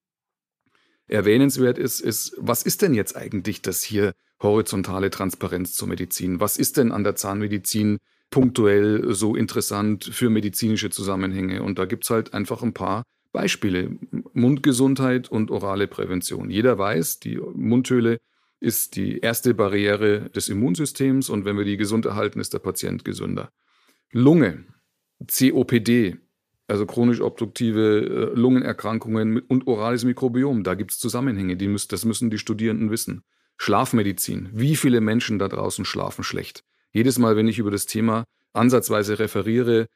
[1.06, 6.40] erwähnenswert ist, ist, was ist denn jetzt eigentlich das hier horizontale Transparenz zur Medizin?
[6.40, 7.98] Was ist denn an der Zahnmedizin
[8.30, 11.62] punktuell so interessant für medizinische Zusammenhänge?
[11.62, 13.96] Und da gibt es halt einfach ein paar Beispiele.
[14.32, 16.50] Mundgesundheit und orale Prävention.
[16.50, 18.18] Jeder weiß, die Mundhöhle
[18.60, 23.04] ist die erste Barriere des Immunsystems und wenn wir die gesund erhalten, ist der Patient
[23.04, 23.50] gesünder.
[24.12, 24.64] Lunge,
[25.26, 26.18] COPD,
[26.68, 32.04] also chronisch obstruktive äh, Lungenerkrankungen und orales Mikrobiom, da gibt es Zusammenhänge, die müssen, das
[32.04, 33.24] müssen die Studierenden wissen.
[33.56, 36.64] Schlafmedizin, wie viele Menschen da draußen schlafen schlecht?
[36.92, 39.86] Jedes Mal, wenn ich über das Thema ansatzweise referiere,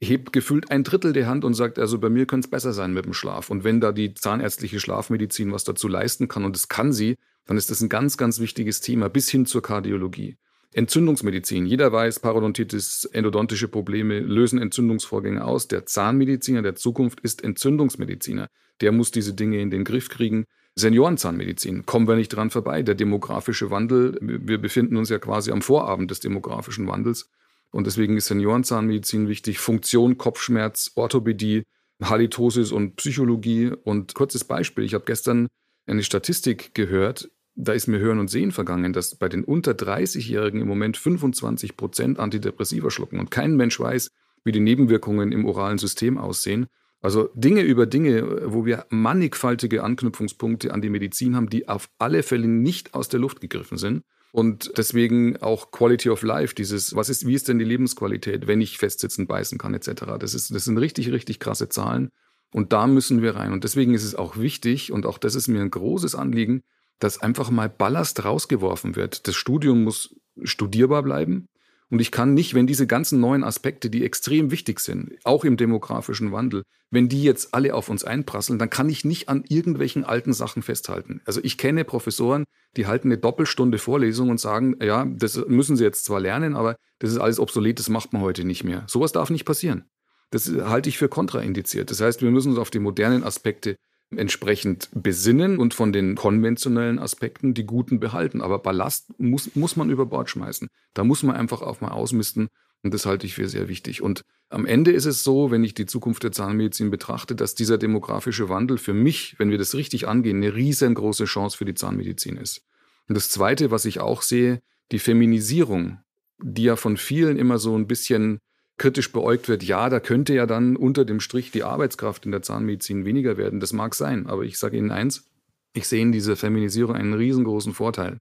[0.00, 2.92] hebt gefühlt ein Drittel der Hand und sagt, also bei mir könnte es besser sein
[2.92, 3.50] mit dem Schlaf.
[3.50, 7.56] Und wenn da die zahnärztliche Schlafmedizin was dazu leisten kann, und das kann sie, dann
[7.56, 10.36] ist das ein ganz, ganz wichtiges Thema bis hin zur Kardiologie.
[10.74, 11.66] Entzündungsmedizin.
[11.66, 15.68] Jeder weiß, Parodontitis, endodontische Probleme lösen Entzündungsvorgänge aus.
[15.68, 18.48] Der Zahnmediziner der Zukunft ist Entzündungsmediziner.
[18.80, 20.44] Der muss diese Dinge in den Griff kriegen.
[20.74, 22.82] Seniorenzahnmedizin, kommen wir nicht dran vorbei.
[22.82, 27.30] Der demografische Wandel, wir befinden uns ja quasi am Vorabend des demografischen Wandels.
[27.70, 29.60] Und deswegen ist Seniorenzahnmedizin wichtig.
[29.60, 31.62] Funktion, Kopfschmerz, Orthopädie,
[32.02, 33.70] Halitosis und Psychologie.
[33.84, 34.82] Und kurzes Beispiel.
[34.82, 35.46] Ich habe gestern
[35.86, 37.30] eine Statistik gehört.
[37.56, 41.76] Da ist mir Hören und Sehen vergangen, dass bei den unter 30-Jährigen im Moment 25
[41.76, 43.20] Prozent Antidepressiva schlucken.
[43.20, 44.10] Und kein Mensch weiß,
[44.44, 46.66] wie die Nebenwirkungen im oralen System aussehen.
[47.00, 52.22] Also Dinge über Dinge, wo wir mannigfaltige Anknüpfungspunkte an die Medizin haben, die auf alle
[52.22, 54.02] Fälle nicht aus der Luft gegriffen sind.
[54.32, 58.60] Und deswegen auch Quality of Life, dieses, was ist, wie ist denn die Lebensqualität, wenn
[58.60, 60.16] ich festsitzen, beißen kann, etc.
[60.18, 62.10] Das, ist, das sind richtig, richtig krasse Zahlen.
[62.52, 63.52] Und da müssen wir rein.
[63.52, 66.62] Und deswegen ist es auch wichtig, und auch das ist mir ein großes Anliegen,
[66.98, 69.26] dass einfach mal Ballast rausgeworfen wird.
[69.28, 71.48] Das Studium muss studierbar bleiben.
[71.90, 75.56] Und ich kann nicht, wenn diese ganzen neuen Aspekte, die extrem wichtig sind, auch im
[75.56, 80.02] demografischen Wandel, wenn die jetzt alle auf uns einprasseln, dann kann ich nicht an irgendwelchen
[80.02, 81.20] alten Sachen festhalten.
[81.24, 82.44] Also ich kenne Professoren,
[82.76, 86.76] die halten eine Doppelstunde Vorlesung und sagen, ja, das müssen sie jetzt zwar lernen, aber
[87.00, 88.84] das ist alles obsolet, das macht man heute nicht mehr.
[88.88, 89.84] Sowas darf nicht passieren.
[90.30, 91.90] Das halte ich für kontraindiziert.
[91.90, 93.76] Das heißt, wir müssen uns auf die modernen Aspekte
[94.18, 98.40] entsprechend besinnen und von den konventionellen Aspekten die guten behalten.
[98.40, 100.68] Aber Ballast muss, muss man über Bord schmeißen.
[100.94, 102.48] Da muss man einfach auch mal ausmisten.
[102.82, 104.02] Und das halte ich für sehr wichtig.
[104.02, 107.78] Und am Ende ist es so, wenn ich die Zukunft der Zahnmedizin betrachte, dass dieser
[107.78, 112.36] demografische Wandel für mich, wenn wir das richtig angehen, eine riesengroße Chance für die Zahnmedizin
[112.36, 112.62] ist.
[113.08, 114.60] Und das Zweite, was ich auch sehe,
[114.92, 115.98] die Feminisierung,
[116.38, 118.40] die ja von vielen immer so ein bisschen
[118.76, 122.42] kritisch beäugt wird, ja, da könnte ja dann unter dem Strich die Arbeitskraft in der
[122.42, 123.60] Zahnmedizin weniger werden.
[123.60, 125.30] Das mag sein, aber ich sage Ihnen eins,
[125.74, 128.18] ich sehe in dieser Feminisierung einen riesengroßen Vorteil.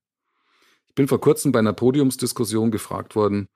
[0.87, 3.47] Ich bin vor kurzem bei einer Podiumsdiskussion gefragt worden,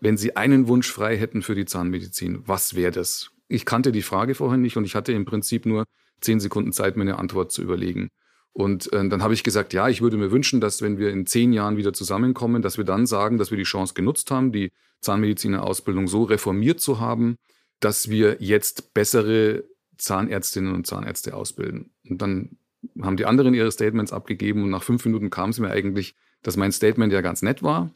[0.00, 3.30] wenn Sie einen Wunsch frei hätten für die Zahnmedizin, was wäre das?
[3.48, 5.84] Ich kannte die Frage vorher nicht und ich hatte im Prinzip nur
[6.20, 8.08] zehn Sekunden Zeit, mir eine Antwort zu überlegen.
[8.52, 11.26] Und äh, dann habe ich gesagt, ja, ich würde mir wünschen, dass wenn wir in
[11.26, 14.72] zehn Jahren wieder zusammenkommen, dass wir dann sagen, dass wir die Chance genutzt haben, die
[15.00, 17.36] Zahnmedizinerausbildung so reformiert zu haben,
[17.80, 19.64] dass wir jetzt bessere
[19.98, 21.90] Zahnärztinnen und Zahnärzte ausbilden.
[22.08, 22.58] Und dann
[23.02, 26.56] haben die anderen ihre Statements abgegeben und nach fünf Minuten kam es mir eigentlich, dass
[26.56, 27.92] mein Statement ja ganz nett war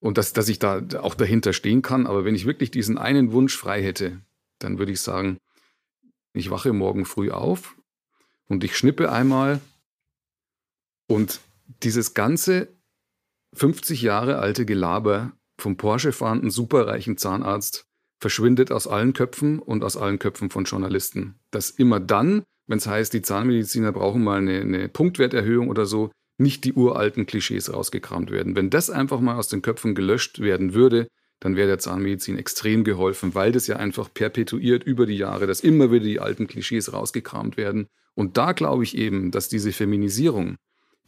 [0.00, 2.06] und dass, dass ich da auch dahinter stehen kann.
[2.06, 4.20] Aber wenn ich wirklich diesen einen Wunsch frei hätte,
[4.58, 5.38] dann würde ich sagen,
[6.32, 7.76] ich wache morgen früh auf
[8.46, 9.60] und ich schnippe einmal
[11.06, 11.40] und
[11.82, 12.68] dieses ganze
[13.54, 17.84] 50 Jahre alte Gelaber vom Porsche fahrenden superreichen Zahnarzt
[18.20, 21.38] verschwindet aus allen Köpfen und aus allen Köpfen von Journalisten.
[21.50, 26.10] Dass immer dann, wenn es heißt, die Zahnmediziner brauchen mal eine, eine Punktwerterhöhung oder so,
[26.38, 28.54] nicht die uralten Klischees rausgekramt werden.
[28.54, 31.08] Wenn das einfach mal aus den Köpfen gelöscht werden würde,
[31.40, 35.60] dann wäre der Zahnmedizin extrem geholfen, weil das ja einfach perpetuiert über die Jahre, dass
[35.60, 37.86] immer wieder die alten Klischees rausgekramt werden.
[38.14, 40.56] Und da glaube ich eben, dass diese Feminisierung,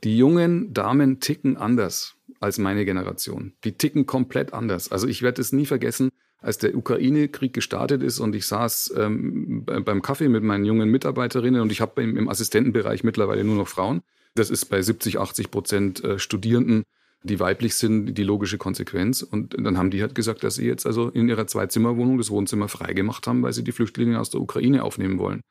[0.05, 3.53] die jungen Damen ticken anders als meine Generation.
[3.65, 4.91] Die ticken komplett anders.
[4.91, 9.65] Also ich werde es nie vergessen, als der Ukraine-Krieg gestartet ist und ich saß ähm,
[9.65, 13.69] beim Kaffee mit meinen jungen Mitarbeiterinnen und ich habe im, im, Assistentenbereich mittlerweile nur noch
[13.69, 14.01] Frauen.
[14.35, 16.85] Das ist bei 70, 80 Prozent äh, Studierenden,
[17.23, 19.23] die weiblich sind, die logische Konsequenz.
[19.23, 22.69] Und dann haben die halt gesagt, dass sie jetzt also in ihrer Zweizimmerwohnung das Wohnzimmer
[22.69, 25.43] freigemacht haben, weil sie die Flüchtlinge aus der Ukraine aufnehmen wollen.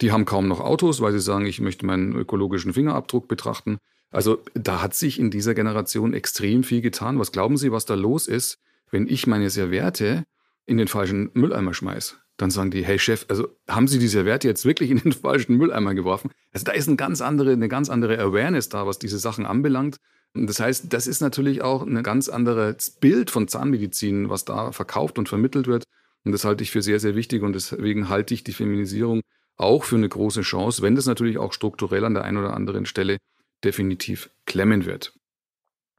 [0.00, 3.78] Die haben kaum noch Autos, weil sie sagen, ich möchte meinen ökologischen Fingerabdruck betrachten.
[4.10, 7.18] Also da hat sich in dieser Generation extrem viel getan.
[7.18, 8.58] Was glauben Sie, was da los ist,
[8.90, 10.24] wenn ich meine Serviette
[10.66, 12.18] in den falschen Mülleimer schmeiß?
[12.36, 15.56] Dann sagen die, hey Chef, also haben Sie die Serviette jetzt wirklich in den falschen
[15.56, 16.30] Mülleimer geworfen?
[16.52, 19.96] Also da ist eine ganz andere, eine ganz andere Awareness da, was diese Sachen anbelangt.
[20.34, 25.18] Das heißt, das ist natürlich auch ein ganz anderes Bild von Zahnmedizin, was da verkauft
[25.18, 25.84] und vermittelt wird.
[26.24, 27.42] Und das halte ich für sehr, sehr wichtig.
[27.42, 29.22] Und deswegen halte ich die Feminisierung
[29.56, 32.86] auch für eine große Chance, wenn das natürlich auch strukturell an der einen oder anderen
[32.86, 33.18] Stelle
[33.64, 35.14] definitiv klemmen wird.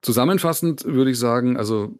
[0.02, 1.98] Zusammenfassend würde ich sagen, also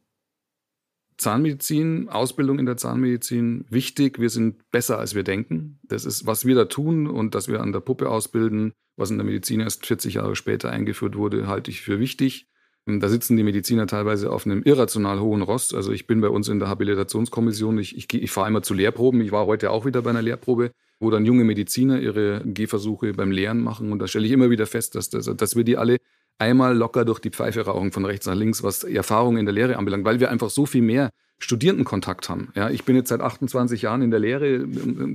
[1.18, 4.20] Zahnmedizin, Ausbildung in der Zahnmedizin, wichtig.
[4.20, 5.80] Wir sind besser, als wir denken.
[5.84, 9.18] Das ist, was wir da tun und dass wir an der Puppe ausbilden, was in
[9.18, 12.48] der Medizin erst 40 Jahre später eingeführt wurde, halte ich für wichtig.
[12.86, 15.74] Da sitzen die Mediziner teilweise auf einem irrational hohen Rost.
[15.74, 19.20] Also ich bin bei uns in der Habilitationskommission, ich, ich, ich fahre immer zu Lehrproben.
[19.20, 23.32] Ich war heute auch wieder bei einer Lehrprobe wo dann junge Mediziner ihre Gehversuche beim
[23.32, 23.92] Lehren machen.
[23.92, 25.98] Und da stelle ich immer wieder fest, dass, dass, dass wir die alle
[26.40, 29.78] einmal locker durch die Pfeife rauchen von rechts nach links, was Erfahrung in der Lehre
[29.78, 32.50] anbelangt, weil wir einfach so viel mehr Studierendenkontakt haben.
[32.56, 34.66] Ja, ich bin jetzt seit 28 Jahren in der Lehre,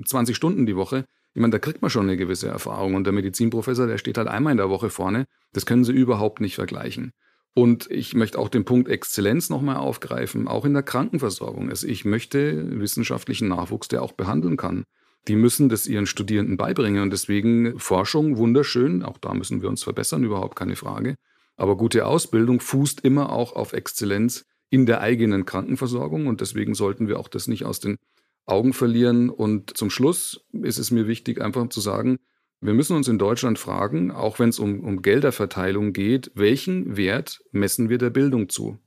[0.04, 1.04] 20 Stunden die Woche.
[1.34, 2.94] Ich meine, da kriegt man schon eine gewisse Erfahrung.
[2.94, 5.26] Und der Medizinprofessor, der steht halt einmal in der Woche vorne.
[5.52, 7.12] Das können Sie überhaupt nicht vergleichen.
[7.54, 11.70] Und ich möchte auch den Punkt Exzellenz nochmal aufgreifen, auch in der Krankenversorgung.
[11.70, 14.84] Also ich möchte wissenschaftlichen Nachwuchs, der auch behandeln kann
[15.28, 17.02] die müssen das ihren Studierenden beibringen.
[17.02, 21.16] Und deswegen Forschung wunderschön, auch da müssen wir uns verbessern, überhaupt keine Frage.
[21.56, 27.06] Aber gute Ausbildung fußt immer auch auf Exzellenz in der eigenen Krankenversorgung und deswegen sollten
[27.06, 27.98] wir auch das nicht aus den
[28.46, 29.28] Augen verlieren.
[29.28, 32.18] Und zum Schluss ist es mir wichtig, einfach zu sagen,
[32.60, 37.42] wir müssen uns in Deutschland fragen, auch wenn es um, um Gelderverteilung geht, welchen Wert
[37.50, 38.78] messen wir der Bildung zu?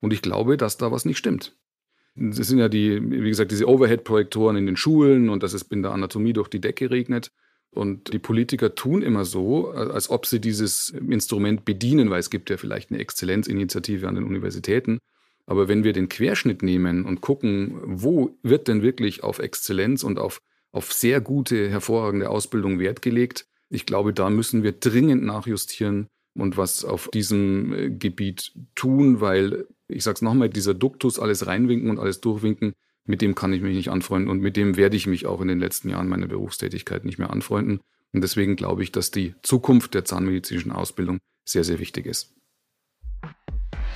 [0.00, 1.56] Und ich glaube, dass da was nicht stimmt.
[2.16, 5.82] Es sind ja die, wie gesagt, diese Overhead-Projektoren in den Schulen und dass es in
[5.82, 7.32] der Anatomie durch die Decke regnet.
[7.70, 12.48] Und die Politiker tun immer so, als ob sie dieses Instrument bedienen, weil es gibt
[12.50, 14.98] ja vielleicht eine Exzellenzinitiative an den Universitäten.
[15.46, 20.18] Aber wenn wir den Querschnitt nehmen und gucken, wo wird denn wirklich auf Exzellenz und
[20.18, 26.06] auf, auf sehr gute, hervorragende Ausbildung Wert gelegt, ich glaube, da müssen wir dringend nachjustieren
[26.34, 31.46] und was auf diesem äh, Gebiet tun, weil, ich sage es nochmal, dieser Duktus, alles
[31.46, 32.74] reinwinken und alles durchwinken,
[33.06, 35.48] mit dem kann ich mich nicht anfreunden und mit dem werde ich mich auch in
[35.48, 37.80] den letzten Jahren meiner Berufstätigkeit nicht mehr anfreunden.
[38.12, 42.34] Und deswegen glaube ich, dass die Zukunft der zahnmedizinischen Ausbildung sehr, sehr wichtig ist.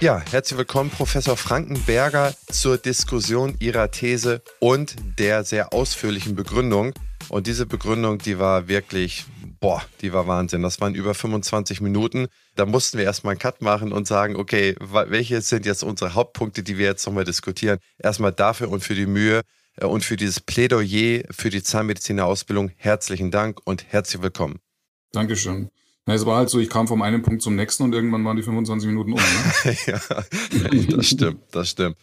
[0.01, 6.92] Ja, herzlich willkommen, Professor Frankenberger, zur Diskussion Ihrer These und der sehr ausführlichen Begründung.
[7.31, 9.27] Und diese Begründung, die war wirklich,
[9.60, 10.62] boah, die war Wahnsinn.
[10.62, 12.28] Das waren über 25 Minuten.
[12.54, 16.62] Da mussten wir erstmal einen Cut machen und sagen, okay, welche sind jetzt unsere Hauptpunkte,
[16.62, 17.78] die wir jetzt nochmal diskutieren?
[17.98, 19.42] Erstmal dafür und für die Mühe
[19.76, 24.60] äh, und für dieses Plädoyer für die Zahnmedizinerausbildung herzlichen Dank und herzlich willkommen.
[25.12, 25.70] Dankeschön.
[26.06, 28.36] Na, es war halt so, ich kam vom einen Punkt zum nächsten und irgendwann waren
[28.36, 29.18] die 25 Minuten um.
[29.18, 29.76] Ne?
[29.86, 30.00] ja,
[30.96, 31.96] das stimmt, das stimmt.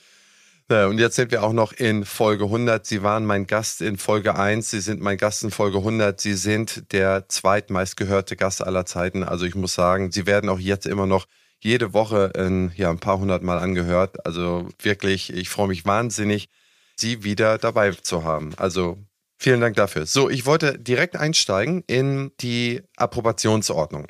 [0.67, 2.83] Und jetzt sind wir auch noch in Folge 100.
[2.87, 4.71] Sie waren mein Gast in Folge 1.
[4.71, 6.19] Sie sind mein Gast in Folge 100.
[6.19, 9.23] Sie sind der zweitmeistgehörte Gast aller Zeiten.
[9.23, 11.27] Also ich muss sagen, Sie werden auch jetzt immer noch
[11.59, 14.25] jede Woche in, ja, ein paar hundert Mal angehört.
[14.25, 16.49] Also wirklich, ich freue mich wahnsinnig,
[16.95, 18.53] Sie wieder dabei zu haben.
[18.57, 18.97] Also
[19.37, 20.07] vielen Dank dafür.
[20.07, 24.07] So, ich wollte direkt einsteigen in die Approbationsordnung.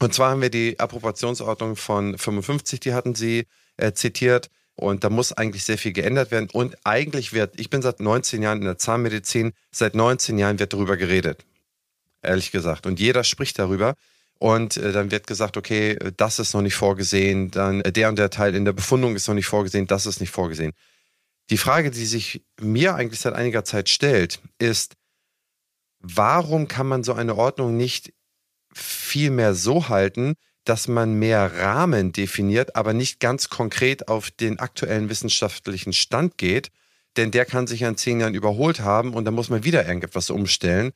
[0.00, 4.50] Und zwar haben wir die Approbationsordnung von 55, die hatten Sie äh, zitiert.
[4.76, 6.48] Und da muss eigentlich sehr viel geändert werden.
[6.52, 10.72] Und eigentlich wird, ich bin seit 19 Jahren in der Zahnmedizin, seit 19 Jahren wird
[10.72, 11.44] darüber geredet.
[12.22, 12.86] Ehrlich gesagt.
[12.86, 13.94] Und jeder spricht darüber.
[14.38, 18.18] Und äh, dann wird gesagt, okay, das ist noch nicht vorgesehen, dann äh, der und
[18.18, 20.72] der Teil in der Befundung ist noch nicht vorgesehen, das ist nicht vorgesehen.
[21.50, 24.94] Die Frage, die sich mir eigentlich seit einiger Zeit stellt, ist,
[26.00, 28.12] warum kann man so eine Ordnung nicht
[28.74, 34.58] viel mehr so halten, dass man mehr Rahmen definiert, aber nicht ganz konkret auf den
[34.58, 36.70] aktuellen wissenschaftlichen Stand geht,
[37.16, 40.30] denn der kann sich in zehn Jahren überholt haben und dann muss man wieder irgendetwas
[40.30, 40.92] umstellen.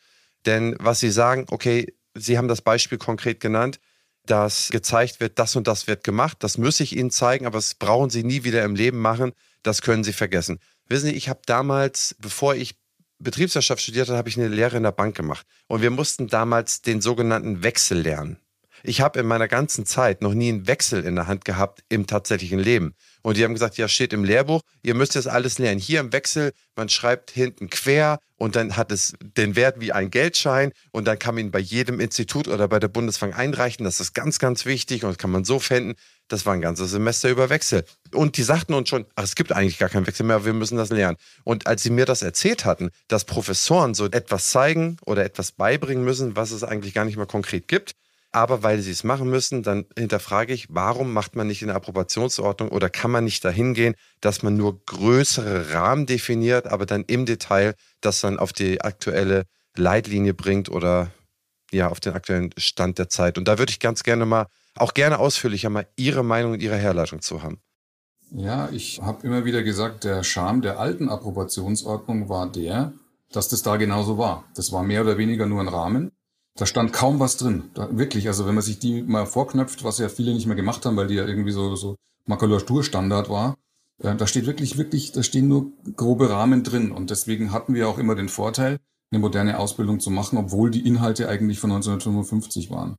[0.47, 3.79] Denn was Sie sagen, okay, Sie haben das Beispiel konkret genannt,
[4.27, 7.75] dass gezeigt wird, das und das wird gemacht, das muss ich Ihnen zeigen, aber das
[7.75, 10.59] brauchen Sie nie wieder im Leben machen, das können Sie vergessen.
[10.87, 12.77] Wissen Sie, ich habe damals, bevor ich
[13.19, 16.83] Betriebswirtschaft studiert habe, habe ich eine Lehre in der Bank gemacht und wir mussten damals
[16.83, 18.39] den sogenannten Wechsel lernen.
[18.83, 22.07] Ich habe in meiner ganzen Zeit noch nie einen Wechsel in der Hand gehabt im
[22.07, 22.95] tatsächlichen Leben.
[23.23, 25.81] Und die haben gesagt, ja, steht im Lehrbuch, ihr müsst jetzt alles lernen.
[25.81, 30.11] Hier im Wechsel, man schreibt hinten quer und dann hat es den Wert wie ein
[30.11, 33.85] Geldschein und dann kann man ihn bei jedem Institut oder bei der Bundesbank einreichen.
[33.85, 35.95] Das ist ganz, ganz wichtig und kann man so finden.
[36.29, 37.85] Das war ein ganzes Semester über Wechsel.
[38.13, 40.77] Und die sagten uns schon, ach, es gibt eigentlich gar keinen Wechsel mehr, wir müssen
[40.77, 41.17] das lernen.
[41.45, 46.05] Und als sie mir das erzählt hatten, dass Professoren so etwas zeigen oder etwas beibringen
[46.05, 47.93] müssen, was es eigentlich gar nicht mehr konkret gibt,
[48.33, 51.77] aber weil sie es machen müssen, dann hinterfrage ich, warum macht man nicht in der
[51.77, 57.05] Approbationsordnung oder kann man nicht dahin gehen, dass man nur größere Rahmen definiert, aber dann
[57.05, 59.45] im Detail das dann auf die aktuelle
[59.77, 61.11] Leitlinie bringt oder
[61.73, 63.39] ja, auf den aktuellen Stand der Zeit.
[63.39, 66.77] Und da würde ich ganz gerne mal, auch gerne ausführlicher mal Ihre Meinung und Ihre
[66.77, 67.61] Herleitung zu haben.
[68.31, 72.93] Ja, ich habe immer wieder gesagt, der Charme der alten Approbationsordnung war der,
[73.33, 74.45] dass das da genauso war.
[74.55, 76.13] Das war mehr oder weniger nur ein Rahmen.
[76.59, 77.71] Da stand kaum was drin.
[77.75, 80.85] Da, wirklich, also wenn man sich die mal vorknöpft, was ja viele nicht mehr gemacht
[80.85, 81.95] haben, weil die ja irgendwie so, so
[82.27, 83.57] Makulaturstandard war,
[84.03, 86.91] äh, da steht wirklich, wirklich, da stehen nur grobe Rahmen drin.
[86.91, 88.81] Und deswegen hatten wir auch immer den Vorteil,
[89.13, 92.97] eine moderne Ausbildung zu machen, obwohl die Inhalte eigentlich von 1955 waren.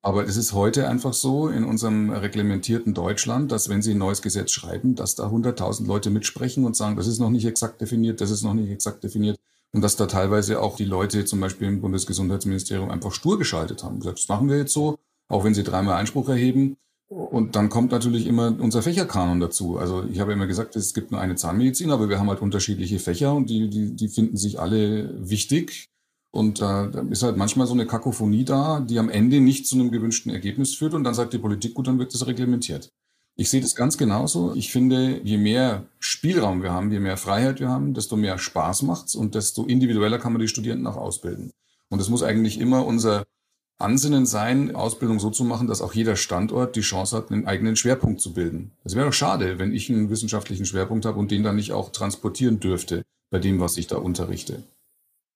[0.00, 4.22] Aber es ist heute einfach so in unserem reglementierten Deutschland, dass wenn Sie ein neues
[4.22, 8.22] Gesetz schreiben, dass da 100.000 Leute mitsprechen und sagen, das ist noch nicht exakt definiert,
[8.22, 9.38] das ist noch nicht exakt definiert.
[9.74, 14.00] Und dass da teilweise auch die Leute zum Beispiel im Bundesgesundheitsministerium einfach stur geschaltet haben.
[14.00, 14.98] Gesagt, das machen wir jetzt so,
[15.28, 16.76] auch wenn sie dreimal Einspruch erheben.
[17.08, 19.78] Und dann kommt natürlich immer unser Fächerkanon dazu.
[19.78, 22.98] Also ich habe immer gesagt, es gibt nur eine Zahnmedizin, aber wir haben halt unterschiedliche
[22.98, 25.90] Fächer und die, die, die finden sich alle wichtig.
[26.30, 29.90] Und da ist halt manchmal so eine Kakophonie da, die am Ende nicht zu einem
[29.90, 30.94] gewünschten Ergebnis führt.
[30.94, 32.90] Und dann sagt die Politik, gut, dann wird das reglementiert.
[33.36, 34.54] Ich sehe das ganz genauso.
[34.54, 38.82] Ich finde, je mehr Spielraum wir haben, je mehr Freiheit wir haben, desto mehr Spaß
[38.82, 41.50] macht's und desto individueller kann man die Studierenden auch ausbilden.
[41.88, 43.24] Und das muss eigentlich immer unser
[43.78, 47.74] Ansinnen sein, Ausbildung so zu machen, dass auch jeder Standort die Chance hat, einen eigenen
[47.74, 48.72] Schwerpunkt zu bilden.
[48.84, 51.90] Es wäre doch schade, wenn ich einen wissenschaftlichen Schwerpunkt habe und den dann nicht auch
[51.90, 54.62] transportieren dürfte bei dem, was ich da unterrichte.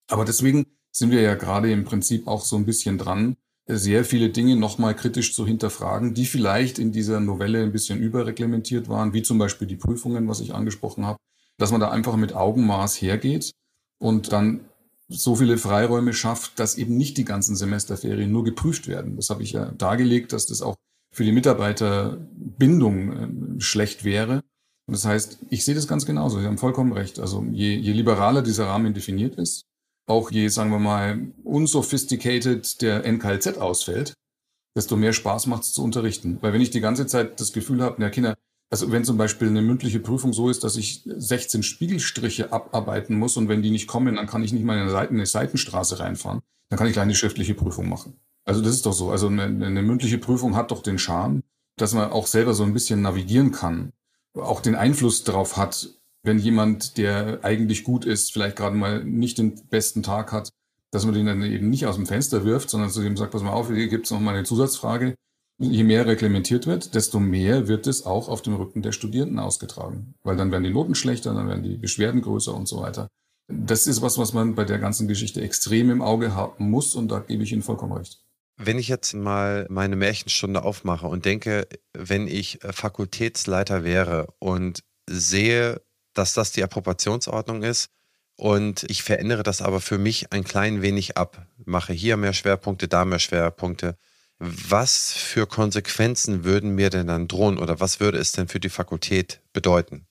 [0.08, 3.36] Aber deswegen sind wir ja gerade im Prinzip auch so ein bisschen dran,
[3.66, 8.88] sehr viele Dinge nochmal kritisch zu hinterfragen, die vielleicht in dieser Novelle ein bisschen überreglementiert
[8.88, 11.18] waren, wie zum Beispiel die Prüfungen, was ich angesprochen habe,
[11.58, 13.50] dass man da einfach mit Augenmaß hergeht
[13.98, 14.60] und dann
[15.08, 19.16] so viele Freiräume schafft, dass eben nicht die ganzen Semesterferien nur geprüft werden.
[19.16, 20.76] Das habe ich ja dargelegt, dass das auch
[21.12, 24.42] für die Mitarbeiterbindung äh, schlecht wäre.
[24.86, 26.40] Und das heißt, ich sehe das ganz genauso.
[26.40, 27.18] Sie haben vollkommen recht.
[27.18, 29.64] Also je, je liberaler dieser Rahmen definiert ist,
[30.06, 34.14] auch je, sagen wir mal, unsophisticated der NKLZ ausfällt,
[34.76, 36.38] desto mehr Spaß macht es zu unterrichten.
[36.40, 38.36] Weil wenn ich die ganze Zeit das Gefühl habe, na Kinder,
[38.70, 43.36] also wenn zum Beispiel eine mündliche Prüfung so ist, dass ich 16 Spiegelstriche abarbeiten muss
[43.36, 45.98] und wenn die nicht kommen, dann kann ich nicht mal in eine, Seiten, eine Seitenstraße
[46.00, 46.40] reinfahren.
[46.68, 48.18] Dann kann ich gleich eine schriftliche Prüfung machen.
[48.44, 49.10] Also das ist doch so.
[49.10, 51.42] Also eine, eine mündliche Prüfung hat doch den Charme,
[51.76, 53.92] dass man auch selber so ein bisschen navigieren kann,
[54.34, 55.88] auch den Einfluss darauf hat,
[56.26, 60.50] wenn jemand, der eigentlich gut ist, vielleicht gerade mal nicht den besten Tag hat,
[60.90, 63.42] dass man den dann eben nicht aus dem Fenster wirft, sondern zu dem sagt, pass
[63.42, 65.14] mal auf, hier gibt es noch mal eine Zusatzfrage
[65.58, 70.14] je mehr reglementiert wird, desto mehr wird es auch auf dem Rücken der Studierenden ausgetragen.
[70.22, 73.08] Weil dann werden die Noten schlechter, dann werden die Beschwerden größer und so weiter.
[73.48, 77.08] Das ist was, was man bei der ganzen Geschichte extrem im Auge haben muss und
[77.08, 78.22] da gebe ich Ihnen vollkommen recht.
[78.58, 85.82] Wenn ich jetzt mal meine Märchenstunde aufmache und denke, wenn ich Fakultätsleiter wäre und sehe,
[86.18, 87.90] dass das die Approbationsordnung ist
[88.36, 92.88] und ich verändere das aber für mich ein klein wenig ab, mache hier mehr Schwerpunkte,
[92.88, 93.96] da mehr Schwerpunkte,
[94.38, 98.68] was für Konsequenzen würden mir denn dann drohen oder was würde es denn für die
[98.68, 100.06] Fakultät bedeuten?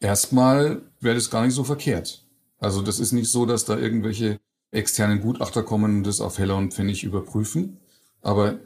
[0.00, 2.24] Erstmal wäre das gar nicht so verkehrt.
[2.58, 4.40] Also das ist nicht so, dass da irgendwelche
[4.72, 7.78] externen Gutachter kommen und das auf Heller und Pfennig überprüfen.
[8.20, 8.58] Aber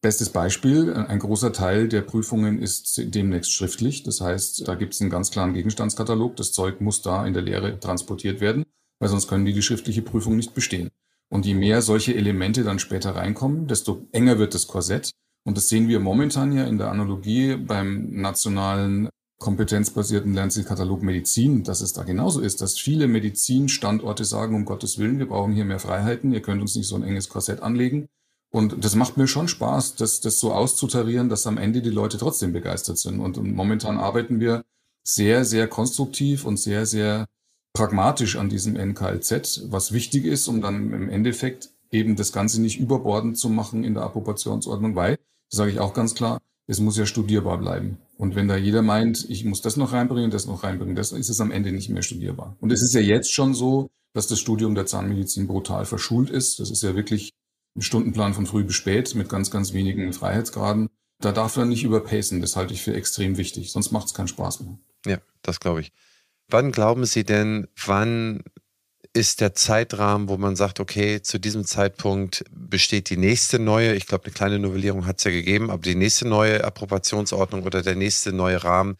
[0.00, 4.02] bestes Beispiel, ein großer Teil der Prüfungen ist demnächst schriftlich.
[4.02, 6.36] Das heißt, da gibt es einen ganz klaren Gegenstandskatalog.
[6.36, 8.64] Das Zeug muss da in der Lehre transportiert werden,
[8.98, 10.90] weil sonst können die die schriftliche Prüfung nicht bestehen.
[11.28, 15.10] Und je mehr solche Elemente dann später reinkommen, desto enger wird das Korsett.
[15.44, 21.80] Und das sehen wir momentan ja in der Analogie beim nationalen kompetenzbasierten Lernzielkatalog Medizin, dass
[21.80, 25.78] es da genauso ist, dass viele Medizinstandorte sagen, um Gottes Willen, wir brauchen hier mehr
[25.78, 28.08] Freiheiten, ihr könnt uns nicht so ein enges Korsett anlegen.
[28.52, 32.18] Und das macht mir schon Spaß, das, das so auszutarieren, dass am Ende die Leute
[32.18, 33.20] trotzdem begeistert sind.
[33.20, 34.64] Und, und momentan arbeiten wir
[35.04, 37.26] sehr, sehr konstruktiv und sehr, sehr
[37.72, 42.80] pragmatisch an diesem NKLZ, was wichtig ist, um dann im Endeffekt eben das Ganze nicht
[42.80, 45.16] überbordend zu machen in der Approbationsordnung, weil,
[45.50, 47.98] das sage ich auch ganz klar, es muss ja studierbar bleiben.
[48.16, 51.28] Und wenn da jeder meint, ich muss das noch reinbringen, das noch reinbringen, das ist
[51.28, 52.56] es am Ende nicht mehr studierbar.
[52.60, 56.60] Und es ist ja jetzt schon so, dass das Studium der Zahnmedizin brutal verschult ist.
[56.60, 57.32] Das ist ja wirklich
[57.78, 60.88] Stundenplan von früh bis spät mit ganz, ganz wenigen Freiheitsgraden.
[61.20, 62.40] Da darf man nicht überpacen.
[62.40, 63.72] Das halte ich für extrem wichtig.
[63.72, 64.78] Sonst macht es keinen Spaß mehr.
[65.06, 65.92] Ja, das glaube ich.
[66.48, 68.42] Wann glauben Sie denn, wann
[69.12, 74.06] ist der Zeitrahmen, wo man sagt, okay, zu diesem Zeitpunkt besteht die nächste neue, ich
[74.06, 77.96] glaube, eine kleine Novellierung hat es ja gegeben, aber die nächste neue Approbationsordnung oder der
[77.96, 78.96] nächste neue Rahmen,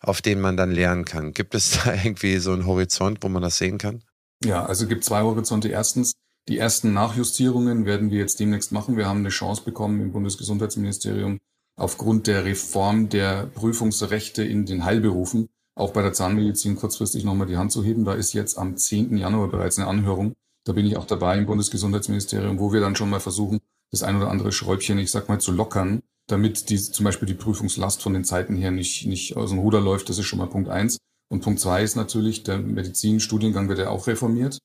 [0.00, 1.32] auf den man dann lernen kann.
[1.32, 4.02] Gibt es da irgendwie so einen Horizont, wo man das sehen kann?
[4.44, 5.68] Ja, also es gibt zwei Horizonte.
[5.68, 6.12] Erstens,
[6.48, 8.96] die ersten Nachjustierungen werden wir jetzt demnächst machen.
[8.96, 11.38] Wir haben eine Chance bekommen im Bundesgesundheitsministerium
[11.78, 17.58] aufgrund der Reform der Prüfungsrechte in den Heilberufen auch bei der Zahnmedizin kurzfristig nochmal die
[17.58, 18.04] Hand zu heben.
[18.04, 19.16] Da ist jetzt am 10.
[19.16, 20.32] Januar bereits eine Anhörung.
[20.64, 23.60] Da bin ich auch dabei im Bundesgesundheitsministerium, wo wir dann schon mal versuchen,
[23.92, 27.34] das ein oder andere Schräubchen, ich sag mal, zu lockern, damit die, zum Beispiel die
[27.34, 30.08] Prüfungslast von den Zeiten her nicht, nicht aus dem Ruder läuft.
[30.08, 30.96] Das ist schon mal Punkt eins.
[31.28, 34.58] Und Punkt zwei ist natürlich, der Medizinstudiengang wird ja auch reformiert,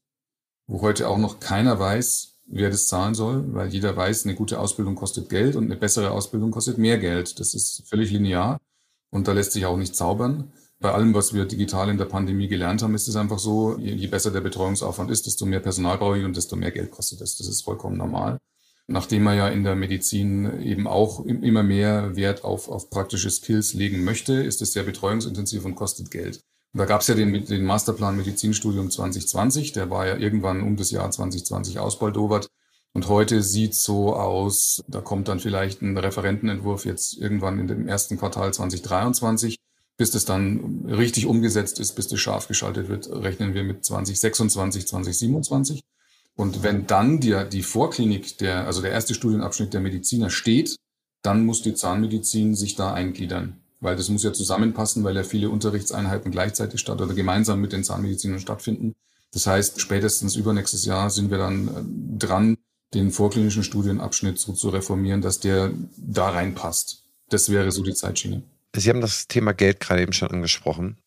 [0.67, 4.59] wo heute auch noch keiner weiß, wer das zahlen soll, weil jeder weiß, eine gute
[4.59, 7.39] Ausbildung kostet Geld und eine bessere Ausbildung kostet mehr Geld.
[7.39, 8.59] Das ist völlig linear
[9.09, 10.51] und da lässt sich auch nicht zaubern
[10.81, 14.07] bei allem, was wir digital in der Pandemie gelernt haben, ist es einfach so, je,
[14.07, 17.37] besser der Betreuungsaufwand ist, desto mehr Personal brauche ich und desto mehr Geld kostet es.
[17.37, 18.39] Das ist vollkommen normal.
[18.87, 23.75] Nachdem man ja in der Medizin eben auch immer mehr Wert auf, auf praktische Skills
[23.75, 26.41] legen möchte, ist es sehr betreuungsintensiv und kostet Geld.
[26.73, 30.91] Da gab es ja den, den Masterplan Medizinstudium 2020, der war ja irgendwann um das
[30.91, 32.47] Jahr 2020 ausbaldowert.
[32.93, 37.87] Und heute sieht so aus, da kommt dann vielleicht ein Referentenentwurf jetzt irgendwann in dem
[37.87, 39.57] ersten Quartal 2023
[40.01, 44.87] bis das dann richtig umgesetzt ist, bis das scharf geschaltet wird, rechnen wir mit 2026,
[44.87, 45.81] 2027.
[46.35, 50.75] Und wenn dann die, die Vorklinik, der, also der erste Studienabschnitt der Mediziner steht,
[51.21, 53.60] dann muss die Zahnmedizin sich da eingliedern.
[53.81, 57.83] Weil das muss ja zusammenpassen, weil ja viele Unterrichtseinheiten gleichzeitig statt oder gemeinsam mit den
[57.83, 58.93] Zahnmedizinern stattfinden.
[59.33, 62.57] Das heißt, spätestens übernächstes Jahr sind wir dann äh, dran,
[62.93, 67.03] den vorklinischen Studienabschnitt so zu reformieren, dass der da reinpasst.
[67.29, 68.43] Das wäre so die Zeitschiene.
[68.75, 70.97] Sie haben das Thema Geld gerade eben schon angesprochen.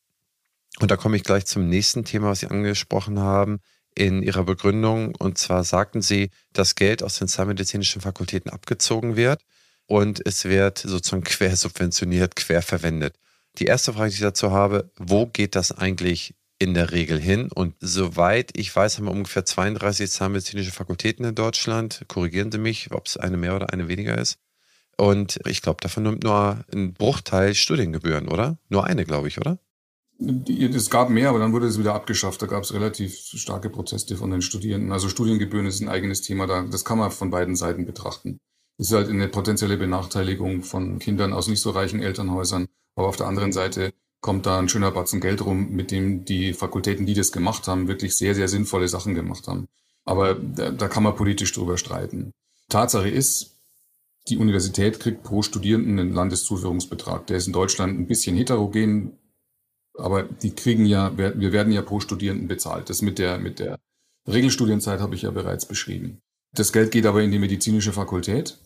[0.80, 3.60] Und da komme ich gleich zum nächsten Thema, was Sie angesprochen haben
[3.94, 5.14] in Ihrer Begründung.
[5.14, 9.42] Und zwar sagten Sie, dass Geld aus den zahnmedizinischen Fakultäten abgezogen wird
[9.86, 13.14] und es wird sozusagen quersubventioniert, querverwendet.
[13.58, 17.50] Die erste Frage, die ich dazu habe, wo geht das eigentlich in der Regel hin?
[17.52, 22.04] Und soweit ich weiß, haben wir ungefähr 32 zahnmedizinische Fakultäten in Deutschland.
[22.08, 24.38] Korrigieren Sie mich, ob es eine mehr oder eine weniger ist.
[24.96, 28.58] Und ich glaube, davon nimmt nur ein Bruchteil Studiengebühren, oder?
[28.68, 29.58] Nur eine, glaube ich, oder?
[30.18, 32.40] Es gab mehr, aber dann wurde es wieder abgeschafft.
[32.40, 34.92] Da gab es relativ starke Proteste von den Studierenden.
[34.92, 38.38] Also Studiengebühren ist ein eigenes Thema, da, das kann man von beiden Seiten betrachten.
[38.78, 42.66] Ist halt eine potenzielle Benachteiligung von Kindern aus nicht so reichen Elternhäusern.
[42.96, 46.54] Aber auf der anderen Seite kommt da ein schöner Batzen Geld rum, mit dem die
[46.54, 49.66] Fakultäten, die das gemacht haben, wirklich sehr, sehr sinnvolle Sachen gemacht haben.
[50.04, 52.32] Aber da, da kann man politisch drüber streiten.
[52.68, 53.54] Tatsache ist,
[54.28, 57.26] die Universität kriegt pro Studierenden einen Landeszuführungsbetrag.
[57.26, 59.18] Der ist in Deutschland ein bisschen heterogen,
[59.96, 62.88] aber die kriegen ja, wir werden ja pro Studierenden bezahlt.
[62.90, 63.78] Das mit der, mit der
[64.26, 66.22] Regelstudienzeit habe ich ja bereits beschrieben.
[66.54, 68.58] Das Geld geht aber in die medizinische Fakultät.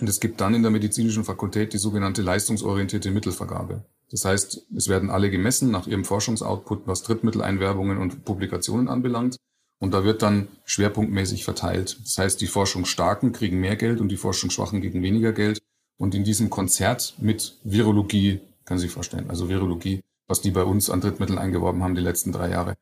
[0.00, 3.84] Und es gibt dann in der medizinischen Fakultät die sogenannte leistungsorientierte Mittelvergabe.
[4.12, 9.36] Das heißt, es werden alle gemessen nach ihrem Forschungsoutput, was Drittmitteleinwerbungen und Publikationen anbelangt.
[9.80, 11.98] Und da wird dann schwerpunktmäßig verteilt.
[12.04, 15.60] Das heißt, die Forschungsstarken kriegen mehr Geld und die Forschungsschwachen kriegen weniger Geld.
[15.98, 20.88] Und in diesem Konzert mit Virologie, kann sich vorstellen, also Virologie, was die bei uns
[20.88, 22.76] an Drittmitteln eingeworben haben die letzten drei Jahre,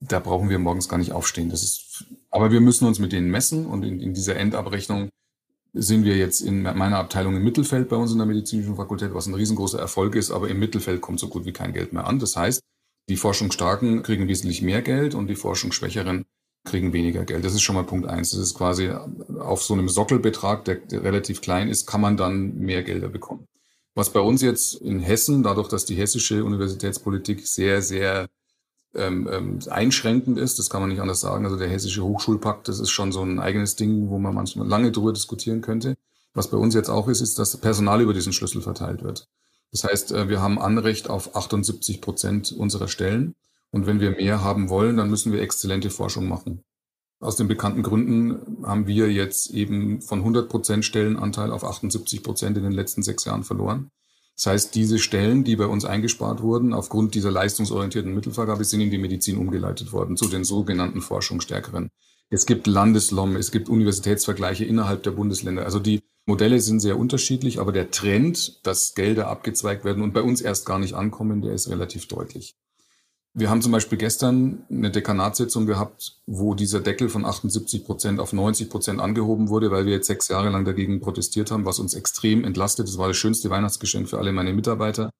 [0.00, 1.50] da brauchen wir morgens gar nicht aufstehen.
[1.50, 5.10] Das ist, aber wir müssen uns mit denen messen und in, in dieser Endabrechnung
[5.74, 9.26] sind wir jetzt in meiner Abteilung im Mittelfeld bei uns in der medizinischen Fakultät, was
[9.26, 12.18] ein riesengroßer Erfolg ist, aber im Mittelfeld kommt so gut wie kein Geld mehr an.
[12.18, 12.60] Das heißt,
[13.08, 16.24] die Forschungsstarken kriegen wesentlich mehr Geld und die Forschungsschwächeren
[16.64, 17.44] kriegen weniger Geld.
[17.44, 18.30] Das ist schon mal Punkt eins.
[18.30, 18.90] Das ist quasi
[19.38, 23.46] auf so einem Sockelbetrag, der, der relativ klein ist, kann man dann mehr Gelder bekommen.
[23.94, 28.28] Was bei uns jetzt in Hessen, dadurch, dass die hessische Universitätspolitik sehr, sehr
[28.94, 31.44] ähm, ähm, einschränkend ist, das kann man nicht anders sagen.
[31.44, 34.92] Also der hessische Hochschulpakt, das ist schon so ein eigenes Ding, wo man manchmal lange
[34.92, 35.96] drüber diskutieren könnte.
[36.34, 39.28] Was bei uns jetzt auch ist, ist, dass Personal über diesen Schlüssel verteilt wird.
[39.72, 43.34] Das heißt, äh, wir haben Anrecht auf 78 Prozent unserer Stellen.
[43.70, 46.64] Und wenn wir mehr haben wollen, dann müssen wir exzellente Forschung machen.
[47.20, 52.56] Aus den bekannten Gründen haben wir jetzt eben von 100 Prozent Stellenanteil auf 78 Prozent
[52.56, 53.90] in den letzten sechs Jahren verloren.
[54.38, 58.90] Das heißt, diese Stellen, die bei uns eingespart wurden, aufgrund dieser leistungsorientierten Mittelvergabe, sind in
[58.92, 61.90] die Medizin umgeleitet worden, zu den sogenannten Forschungsstärkeren.
[62.30, 65.64] Es gibt Landeslom, es gibt Universitätsvergleiche innerhalb der Bundesländer.
[65.64, 70.22] Also die Modelle sind sehr unterschiedlich, aber der Trend, dass Gelder abgezweigt werden und bei
[70.22, 72.54] uns erst gar nicht ankommen, der ist relativ deutlich.
[73.38, 78.32] Wir haben zum Beispiel gestern eine Dekanatssitzung gehabt, wo dieser Deckel von 78 Prozent auf
[78.32, 81.94] 90 Prozent angehoben wurde, weil wir jetzt sechs Jahre lang dagegen protestiert haben, was uns
[81.94, 82.88] extrem entlastet.
[82.88, 85.10] Das war das schönste Weihnachtsgeschenk für alle meine Mitarbeiter.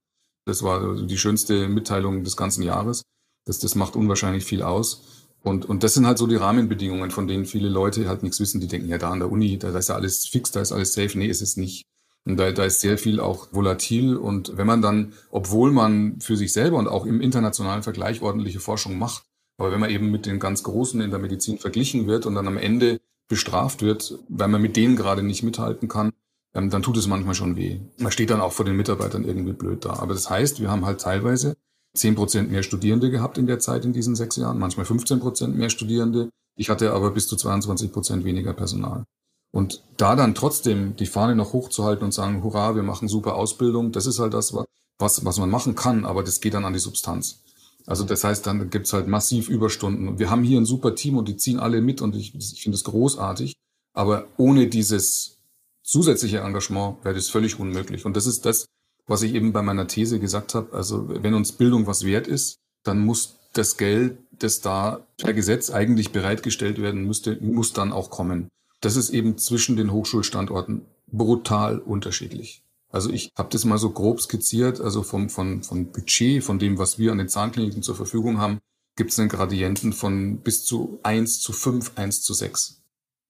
[0.46, 3.02] Das war die schönste Mitteilung des ganzen Jahres.
[3.44, 5.04] Das, das macht unwahrscheinlich viel aus.
[5.44, 8.60] Und, und das sind halt so die Rahmenbedingungen, von denen viele Leute halt nichts wissen.
[8.60, 10.72] Die denken, ja, da an der Uni, da, da ist ja alles fix, da ist
[10.72, 11.16] alles safe.
[11.16, 11.84] Nee, ist es nicht.
[12.36, 14.16] Da, da ist sehr viel auch volatil.
[14.16, 18.60] Und wenn man dann, obwohl man für sich selber und auch im internationalen Vergleich ordentliche
[18.60, 19.24] Forschung macht,
[19.58, 22.46] aber wenn man eben mit den ganz Großen in der Medizin verglichen wird und dann
[22.46, 26.12] am Ende bestraft wird, weil man mit denen gerade nicht mithalten kann,
[26.54, 27.80] ähm, dann tut es manchmal schon weh.
[27.98, 29.94] Man steht dann auch vor den Mitarbeitern irgendwie blöd da.
[29.94, 31.56] Aber das heißt, wir haben halt teilweise
[31.94, 35.56] zehn Prozent mehr Studierende gehabt in der Zeit in diesen sechs Jahren, manchmal 15 Prozent
[35.56, 36.30] mehr Studierende.
[36.56, 39.04] Ich hatte aber bis zu 22 Prozent weniger Personal.
[39.50, 43.92] Und da dann trotzdem die Fahne noch hochzuhalten und sagen, hurra, wir machen super Ausbildung,
[43.92, 44.54] das ist halt das,
[44.98, 47.40] was, was man machen kann, aber das geht dann an die Substanz.
[47.86, 50.08] Also das heißt, dann gibt's halt massiv Überstunden.
[50.08, 52.62] Und wir haben hier ein super Team und die ziehen alle mit und ich, ich
[52.62, 53.54] finde es großartig.
[53.94, 55.38] Aber ohne dieses
[55.82, 58.04] zusätzliche Engagement wäre das völlig unmöglich.
[58.04, 58.66] Und das ist das,
[59.06, 60.74] was ich eben bei meiner These gesagt habe.
[60.74, 65.70] Also wenn uns Bildung was wert ist, dann muss das Geld, das da per Gesetz
[65.70, 68.48] eigentlich bereitgestellt werden müsste, muss dann auch kommen
[68.80, 72.62] das ist eben zwischen den Hochschulstandorten brutal unterschiedlich.
[72.90, 76.78] Also ich habe das mal so grob skizziert, also vom, von, von Budget, von dem,
[76.78, 78.58] was wir an den Zahnkliniken zur Verfügung haben,
[78.96, 82.82] gibt es einen Gradienten von bis zu eins zu fünf, eins zu sechs.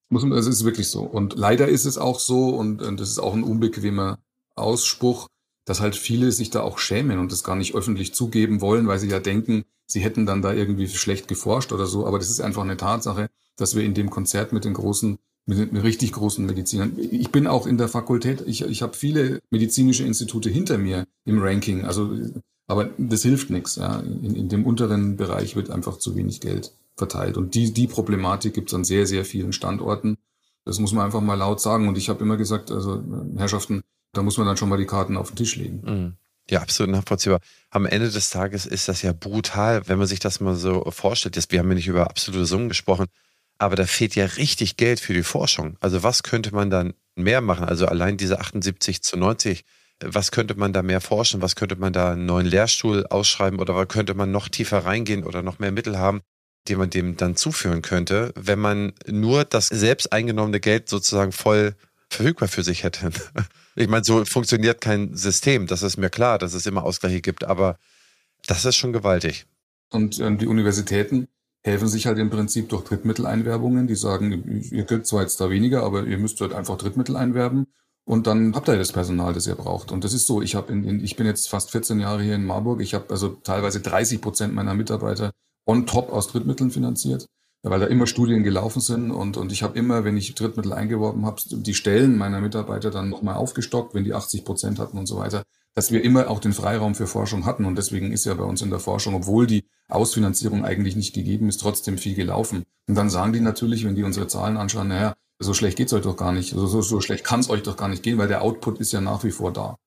[0.09, 1.01] Muss man, das ist wirklich so.
[1.01, 4.17] Und leider ist es auch so, und, und das ist auch ein unbequemer
[4.55, 5.27] Ausspruch,
[5.65, 8.97] dass halt viele sich da auch schämen und das gar nicht öffentlich zugeben wollen, weil
[8.97, 12.07] sie ja denken, sie hätten dann da irgendwie schlecht geforscht oder so.
[12.07, 15.19] Aber das ist einfach eine Tatsache, dass wir in dem Konzert mit den großen
[15.49, 16.93] mit, mit richtig großen Medizinern.
[16.97, 21.41] Ich bin auch in der Fakultät, ich, ich habe viele medizinische Institute hinter mir im
[21.41, 22.15] Ranking, also
[22.67, 23.77] aber das hilft nichts.
[23.77, 23.99] Ja.
[23.99, 27.35] In, in dem unteren Bereich wird einfach zu wenig Geld verteilt.
[27.35, 30.17] Und die, die Problematik gibt es an sehr, sehr vielen Standorten.
[30.65, 31.87] Das muss man einfach mal laut sagen.
[31.87, 33.03] Und ich habe immer gesagt, also
[33.35, 33.81] Herrschaften,
[34.13, 35.81] da muss man dann schon mal die Karten auf den Tisch legen.
[35.83, 36.13] Mhm.
[36.51, 37.39] Ja, absolut nachvollziehbar.
[37.71, 41.35] Am Ende des Tages ist das ja brutal, wenn man sich das mal so vorstellt.
[41.35, 43.07] Jetzt, wir haben ja nicht über absolute Summen gesprochen,
[43.59, 45.75] aber da fehlt ja richtig Geld für die Forschung.
[45.81, 47.65] Also was könnte man dann mehr machen?
[47.65, 49.65] Also allein diese 78 zu 90,
[50.01, 51.41] was könnte man da mehr forschen?
[51.41, 55.41] Was könnte man da einen neuen Lehrstuhl ausschreiben oder könnte man noch tiefer reingehen oder
[55.41, 56.21] noch mehr Mittel haben,
[56.69, 61.75] die man dem dann zuführen könnte, wenn man nur das selbst eingenommene Geld sozusagen voll
[62.09, 63.11] verfügbar für sich hätte?
[63.75, 65.65] Ich meine, so funktioniert kein System.
[65.65, 67.77] Das ist mir klar, dass es immer Ausgleiche gibt, aber
[68.45, 69.45] das ist schon gewaltig.
[69.89, 71.29] Und ähm, die Universitäten
[71.63, 73.87] helfen sich halt im Prinzip durch Drittmitteleinwerbungen.
[73.87, 77.67] Die sagen, ihr kriegt zwar jetzt da weniger, aber ihr müsst dort einfach Drittmittel einwerben.
[78.05, 79.91] Und dann habt ihr das Personal, das ihr braucht.
[79.91, 80.41] Und das ist so.
[80.41, 82.81] Ich habe in, in, ich bin jetzt fast 14 Jahre hier in Marburg.
[82.81, 85.31] Ich habe also teilweise 30 Prozent meiner Mitarbeiter
[85.65, 87.27] on top aus Drittmitteln finanziert
[87.61, 91.25] weil da immer Studien gelaufen sind und, und ich habe immer, wenn ich Drittmittel eingeworben
[91.25, 95.17] habe, die Stellen meiner Mitarbeiter dann nochmal aufgestockt, wenn die 80 Prozent hatten und so
[95.17, 95.43] weiter,
[95.75, 98.61] dass wir immer auch den Freiraum für Forschung hatten und deswegen ist ja bei uns
[98.61, 102.63] in der Forschung, obwohl die Ausfinanzierung eigentlich nicht gegeben ist, trotzdem viel gelaufen.
[102.87, 106.03] Und dann sagen die natürlich, wenn die unsere Zahlen anschauen, naja, so schlecht geht's euch
[106.03, 108.41] doch gar nicht, also so, so schlecht kann's euch doch gar nicht gehen, weil der
[108.41, 109.77] Output ist ja nach wie vor da.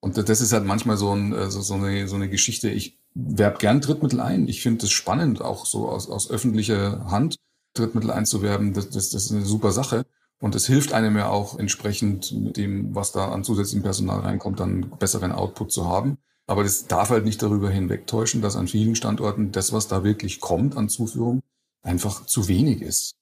[0.00, 2.70] Und das ist halt manchmal so, ein, so, so, eine, so eine Geschichte.
[2.70, 4.46] Ich werbe gern Drittmittel ein.
[4.46, 7.36] Ich finde es spannend, auch so aus, aus öffentlicher Hand
[7.74, 8.72] Drittmittel einzuwerben.
[8.72, 10.06] Das, das, das ist eine super Sache.
[10.40, 14.60] Und es hilft einem ja auch entsprechend mit dem, was da an zusätzlichem Personal reinkommt,
[14.60, 16.18] dann besseren Output zu haben.
[16.46, 20.40] Aber das darf halt nicht darüber hinwegtäuschen, dass an vielen Standorten das, was da wirklich
[20.40, 21.42] kommt an Zuführung,
[21.82, 23.16] einfach zu wenig ist.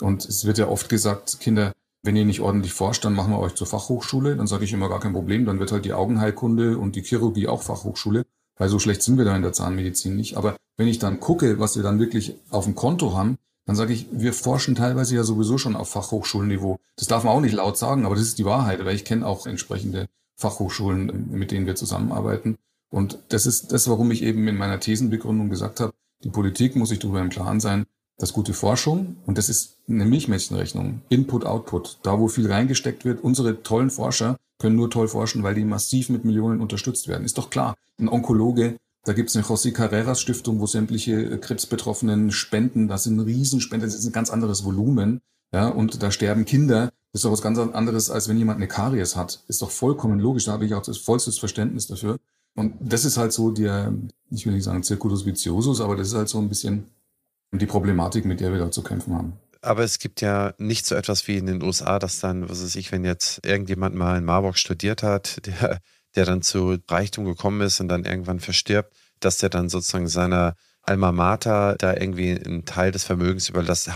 [0.00, 3.38] Und es wird ja oft gesagt, Kinder, wenn ihr nicht ordentlich forscht, dann machen wir
[3.38, 4.36] euch zur Fachhochschule.
[4.36, 5.44] Dann sage ich immer gar kein Problem.
[5.44, 8.24] Dann wird halt die Augenheilkunde und die Chirurgie auch Fachhochschule,
[8.56, 10.36] weil so schlecht sind wir da in der Zahnmedizin nicht.
[10.36, 13.36] Aber wenn ich dann gucke, was wir dann wirklich auf dem Konto haben,
[13.70, 16.80] dann sage ich, wir forschen teilweise ja sowieso schon auf Fachhochschulniveau.
[16.96, 19.24] Das darf man auch nicht laut sagen, aber das ist die Wahrheit, weil ich kenne
[19.24, 22.58] auch entsprechende Fachhochschulen, mit denen wir zusammenarbeiten.
[22.90, 25.92] Und das ist das, warum ich eben in meiner Thesenbegründung gesagt habe,
[26.24, 27.86] die Politik muss sich darüber im Klaren sein,
[28.18, 33.22] dass gute Forschung, und das ist eine Milchmädchenrechnung, Input, Output, da wo viel reingesteckt wird,
[33.22, 37.24] unsere tollen Forscher können nur toll forschen, weil die massiv mit Millionen unterstützt werden.
[37.24, 37.76] Ist doch klar.
[38.00, 42.88] Ein Onkologe, da gibt es eine José Carreras Stiftung, wo sämtliche äh, Krebsbetroffenen spenden.
[42.88, 45.20] Das sind Riesenspenden, das ist ein ganz anderes Volumen.
[45.52, 46.92] Ja, und da sterben Kinder.
[47.12, 49.42] Das ist doch was ganz anderes, als wenn jemand eine Karies hat.
[49.48, 50.44] Ist doch vollkommen logisch.
[50.44, 52.18] Da habe ich auch das vollstes Verständnis dafür.
[52.54, 53.92] Und das ist halt so der,
[54.30, 56.84] ich will nicht sagen Circulus viciosus, aber das ist halt so ein bisschen
[57.52, 59.32] die Problematik, mit der wir da zu kämpfen haben.
[59.62, 62.76] Aber es gibt ja nicht so etwas wie in den USA, dass dann, was weiß
[62.76, 65.80] ich, wenn jetzt irgendjemand mal in Marburg studiert hat, der,
[66.16, 70.54] der dann zu Reichtum gekommen ist und dann irgendwann verstirbt, dass der dann sozusagen seiner
[70.82, 73.90] Alma Mater da irgendwie einen Teil des Vermögens überlässt.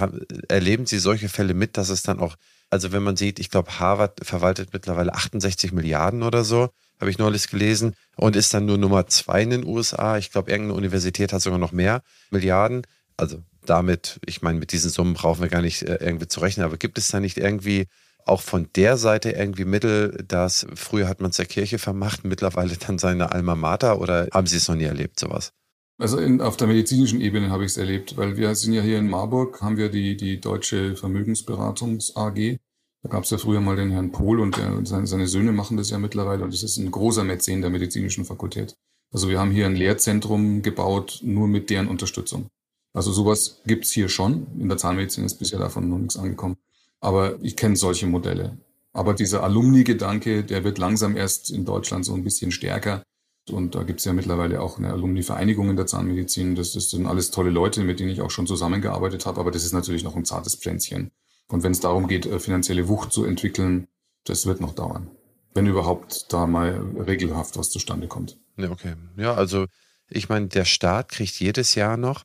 [0.49, 2.37] Erleben Sie solche Fälle mit, dass es dann auch,
[2.71, 6.69] also wenn man sieht, ich glaube, Harvard verwaltet mittlerweile 68 Milliarden oder so,
[7.01, 10.19] habe ich neulich gelesen, und ist dann nur Nummer zwei in den USA.
[10.19, 12.83] Ich glaube, irgendeine Universität hat sogar noch mehr Milliarden
[13.17, 16.67] also damit, ich meine, mit diesen Summen brauchen wir gar nicht äh, irgendwie zu rechnen,
[16.67, 17.87] aber gibt es da nicht irgendwie
[18.27, 22.77] auch von der Seite irgendwie Mittel, dass früher hat man es der Kirche vermacht, mittlerweile
[22.77, 25.53] dann seine Alma Mater oder haben Sie es noch nie erlebt, sowas?
[25.99, 28.99] Also in, auf der medizinischen Ebene habe ich es erlebt, weil wir sind ja hier
[28.99, 32.59] in Marburg, haben wir die, die Deutsche Vermögensberatungs AG.
[33.03, 35.77] Da gab es ja früher mal den Herrn Pohl und der, seine, seine Söhne machen
[35.77, 38.75] das ja mittlerweile und das ist ein großer Mäzen der medizinischen Fakultät.
[39.13, 42.49] Also wir haben hier ein Lehrzentrum gebaut, nur mit deren Unterstützung.
[42.93, 44.47] Also sowas gibt's hier schon.
[44.59, 46.57] In der Zahnmedizin ist bisher davon noch nichts angekommen.
[47.05, 48.57] Aber ich kenne solche Modelle.
[48.95, 53.03] Aber dieser Alumni-Gedanke, der wird langsam erst in Deutschland so ein bisschen stärker.
[53.51, 56.55] Und da gibt's ja mittlerweile auch eine Alumni-Vereinigung in der Zahnmedizin.
[56.55, 59.39] Das, das sind alles tolle Leute, mit denen ich auch schon zusammengearbeitet habe.
[59.39, 61.11] Aber das ist natürlich noch ein zartes Pflänzchen.
[61.47, 63.87] Und wenn es darum geht, äh, finanzielle Wucht zu entwickeln,
[64.25, 65.11] das wird noch dauern.
[65.53, 68.39] Wenn überhaupt da mal regelhaft was zustande kommt.
[68.57, 68.95] Ja, okay.
[69.19, 69.67] Ja, also
[70.09, 72.25] ich meine, der Staat kriegt jedes Jahr noch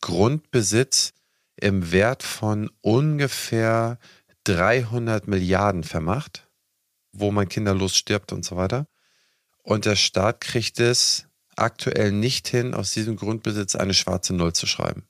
[0.00, 1.12] Grundbesitz
[1.56, 3.98] im Wert von ungefähr
[4.44, 6.48] 300 Milliarden vermacht,
[7.12, 8.86] wo man kinderlos stirbt und so weiter.
[9.62, 11.26] Und der Staat kriegt es
[11.56, 15.04] aktuell nicht hin, aus diesem Grundbesitz eine schwarze Null zu schreiben.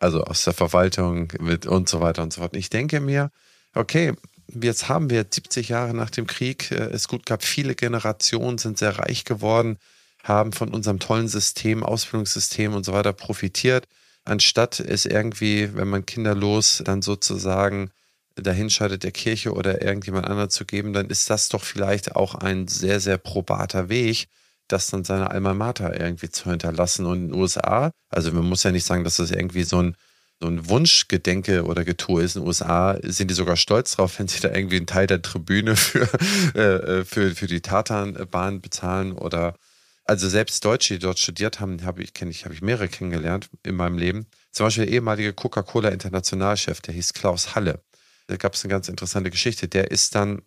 [0.00, 1.32] Also aus der Verwaltung
[1.66, 2.56] und so weiter und so fort.
[2.56, 3.30] Ich denke mir,
[3.74, 4.14] okay,
[4.48, 8.78] jetzt haben wir 70 Jahre nach dem Krieg äh, es gut gab, viele Generationen sind
[8.78, 9.78] sehr reich geworden
[10.24, 13.86] haben von unserem tollen System, Ausbildungssystem und so weiter profitiert,
[14.28, 17.90] anstatt es irgendwie, wenn man kinderlos dann sozusagen
[18.36, 22.68] dahinscheidet der Kirche oder irgendjemand anderes zu geben, dann ist das doch vielleicht auch ein
[22.68, 24.28] sehr, sehr probater Weg,
[24.68, 27.06] das dann seine Alma Mater irgendwie zu hinterlassen.
[27.06, 29.96] Und in den USA, also man muss ja nicht sagen, dass das irgendwie so ein
[30.40, 34.28] so ein Wunschgedenke oder Getue ist in den USA, sind die sogar stolz drauf, wenn
[34.28, 36.08] sie da irgendwie einen Teil der Tribüne für,
[36.54, 36.60] äh,
[37.00, 39.54] äh, für, für die Tatanbahn bezahlen oder
[40.08, 43.50] also selbst Deutsche, die dort studiert haben, habe ich, kenne ich, habe ich mehrere kennengelernt
[43.62, 44.26] in meinem Leben.
[44.52, 47.82] Zum Beispiel der ehemalige Coca-Cola Internationalchef, der hieß Klaus Halle.
[48.26, 49.68] Da gab es eine ganz interessante Geschichte.
[49.68, 50.42] Der ist dann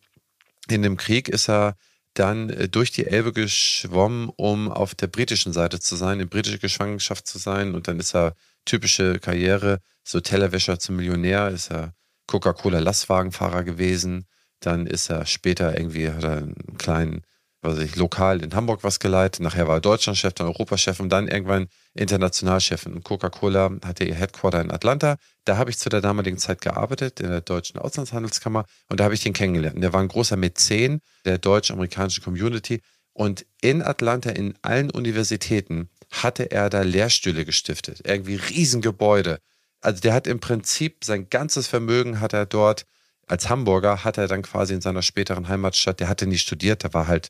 [0.68, 1.78] in dem Krieg ist er
[2.14, 6.60] dann äh, durch die Elbe geschwommen, um auf der britischen Seite zu sein, in britische
[6.60, 7.76] Gefangenschaft zu sein.
[7.76, 8.36] Und dann ist er
[8.66, 11.94] typische Karriere, so Tellerwäscher zum Millionär, ist er
[12.28, 14.26] Coca-Cola-Lastwagenfahrer gewesen.
[14.60, 17.22] Dann ist er später irgendwie, hat er einen kleinen
[17.62, 19.42] was ich, lokal in Hamburg was geleitet.
[19.42, 22.86] Nachher war er Deutschlandchef, dann Europachef und dann irgendwann Internationalchef.
[22.86, 25.18] Und Coca-Cola hatte ihr Headquarter in Atlanta.
[25.46, 28.66] Da habe ich zu der damaligen Zeit gearbeitet, in der Deutschen Auslandshandelskammer.
[28.90, 29.76] Und da habe ich den kennengelernt.
[29.76, 32.82] Und der war ein großer Mäzen der deutsch-amerikanischen Community.
[33.14, 38.02] Und in Atlanta, in allen Universitäten, hatte er da Lehrstühle gestiftet.
[38.06, 39.40] Irgendwie Riesengebäude.
[39.82, 42.86] Also der hat im Prinzip sein ganzes Vermögen hat er dort
[43.28, 46.94] als Hamburger hat er dann quasi in seiner späteren Heimatstadt, der hatte nie studiert, der
[46.94, 47.30] war halt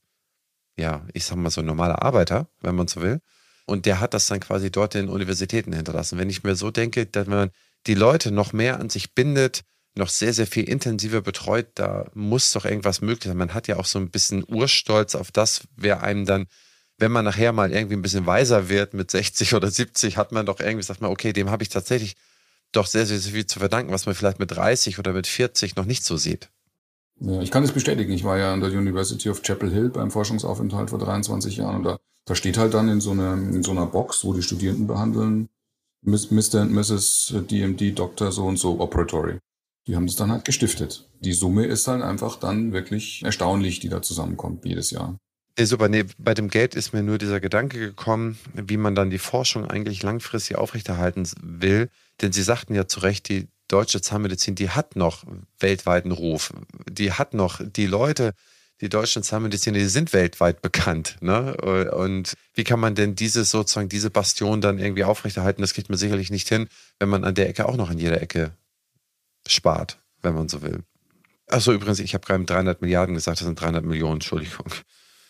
[0.82, 3.22] ja, ich sag mal so ein normaler Arbeiter, wenn man so will.
[3.66, 6.18] Und der hat das dann quasi dort in Universitäten hinterlassen.
[6.18, 7.52] Wenn ich mir so denke, dass man
[7.88, 9.62] die Leute noch mehr an sich bindet,
[9.96, 13.38] noch sehr, sehr viel intensiver betreut, da muss doch irgendwas möglich sein.
[13.38, 16.48] Man hat ja auch so ein bisschen Urstolz auf das, wer einem dann,
[16.98, 20.46] wenn man nachher mal irgendwie ein bisschen weiser wird mit 60 oder 70, hat man
[20.46, 22.16] doch irgendwie, sagt man, okay, dem habe ich tatsächlich
[22.72, 25.86] doch sehr, sehr viel zu verdanken, was man vielleicht mit 30 oder mit 40 noch
[25.86, 26.50] nicht so sieht.
[27.22, 28.12] Ja, ich kann es bestätigen.
[28.12, 31.84] Ich war ja an der University of Chapel Hill beim Forschungsaufenthalt vor 23 Jahren und
[31.84, 34.88] da, da steht halt dann in so, einer in so einer Box, wo die Studierenden
[34.88, 35.50] behandeln,
[36.04, 36.62] Mr.
[36.62, 37.36] und Mrs.
[37.50, 38.32] DMD, Dr.
[38.32, 39.38] so und so Operatory.
[39.88, 41.10] Die haben das dann halt gestiftet.
[41.20, 45.18] Die Summe ist halt einfach dann wirklich erstaunlich, die da zusammenkommt jedes Jahr.
[45.60, 49.20] Super, nee, bei dem Geld ist mir nur dieser Gedanke gekommen, wie man dann die
[49.20, 51.90] Forschung eigentlich langfristig aufrechterhalten will.
[52.22, 55.24] Denn Sie sagten ja zu Recht, die deutsche Zahnmedizin, die hat noch
[55.60, 56.54] weltweiten Ruf.
[56.90, 58.34] Die hat noch die Leute,
[58.82, 61.18] die deutschen Zahnmediziner, die sind weltweit bekannt.
[61.22, 61.56] Ne?
[61.56, 65.62] Und wie kann man denn diese sozusagen, diese Bastion dann irgendwie aufrechterhalten?
[65.62, 66.68] Das kriegt man sicherlich nicht hin,
[67.00, 68.52] wenn man an der Ecke auch noch in jeder Ecke
[69.48, 70.84] spart, wenn man so will.
[71.48, 74.68] Achso, übrigens, ich habe gerade 300 Milliarden gesagt, das sind 300 Millionen, Entschuldigung.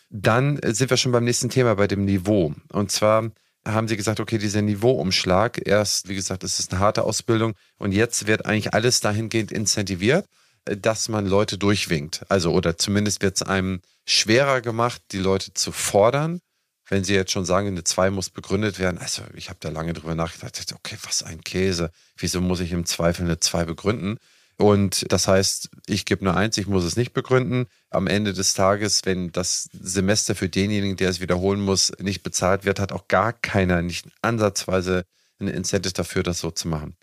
[0.09, 2.53] Dann sind wir schon beim nächsten Thema, bei dem Niveau.
[2.71, 3.31] Und zwar
[3.65, 7.91] haben sie gesagt, okay, dieser Niveauumschlag, erst, wie gesagt, es ist eine harte Ausbildung und
[7.91, 10.25] jetzt wird eigentlich alles dahingehend incentiviert,
[10.65, 12.25] äh, dass man Leute durchwinkt.
[12.29, 16.39] Also, oder zumindest wird es einem schwerer gemacht, die Leute zu fordern.
[16.89, 19.93] Wenn sie jetzt schon sagen, eine 2 muss begründet werden, also ich habe da lange
[19.93, 21.91] drüber nachgedacht, okay, was ein Käse.
[22.17, 24.17] Wieso muss ich im Zweifel eine 2 begründen?
[24.61, 27.65] Und das heißt, ich gebe eine Eins, ich muss es nicht begründen.
[27.89, 32.63] Am Ende des Tages, wenn das Semester für denjenigen, der es wiederholen muss, nicht bezahlt
[32.63, 35.03] wird, hat auch gar keiner, nicht ansatzweise
[35.39, 36.95] ein Incentive dafür, das so zu machen.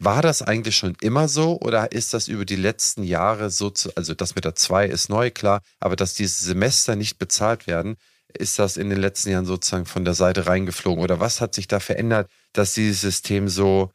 [0.00, 3.94] War das eigentlich schon immer so oder ist das über die letzten Jahre so, zu,
[3.96, 7.96] also das mit der 2 ist neu, klar, aber dass diese Semester nicht bezahlt werden,
[8.36, 11.02] ist das in den letzten Jahren sozusagen von der Seite reingeflogen?
[11.02, 13.92] Oder was hat sich da verändert, dass dieses System so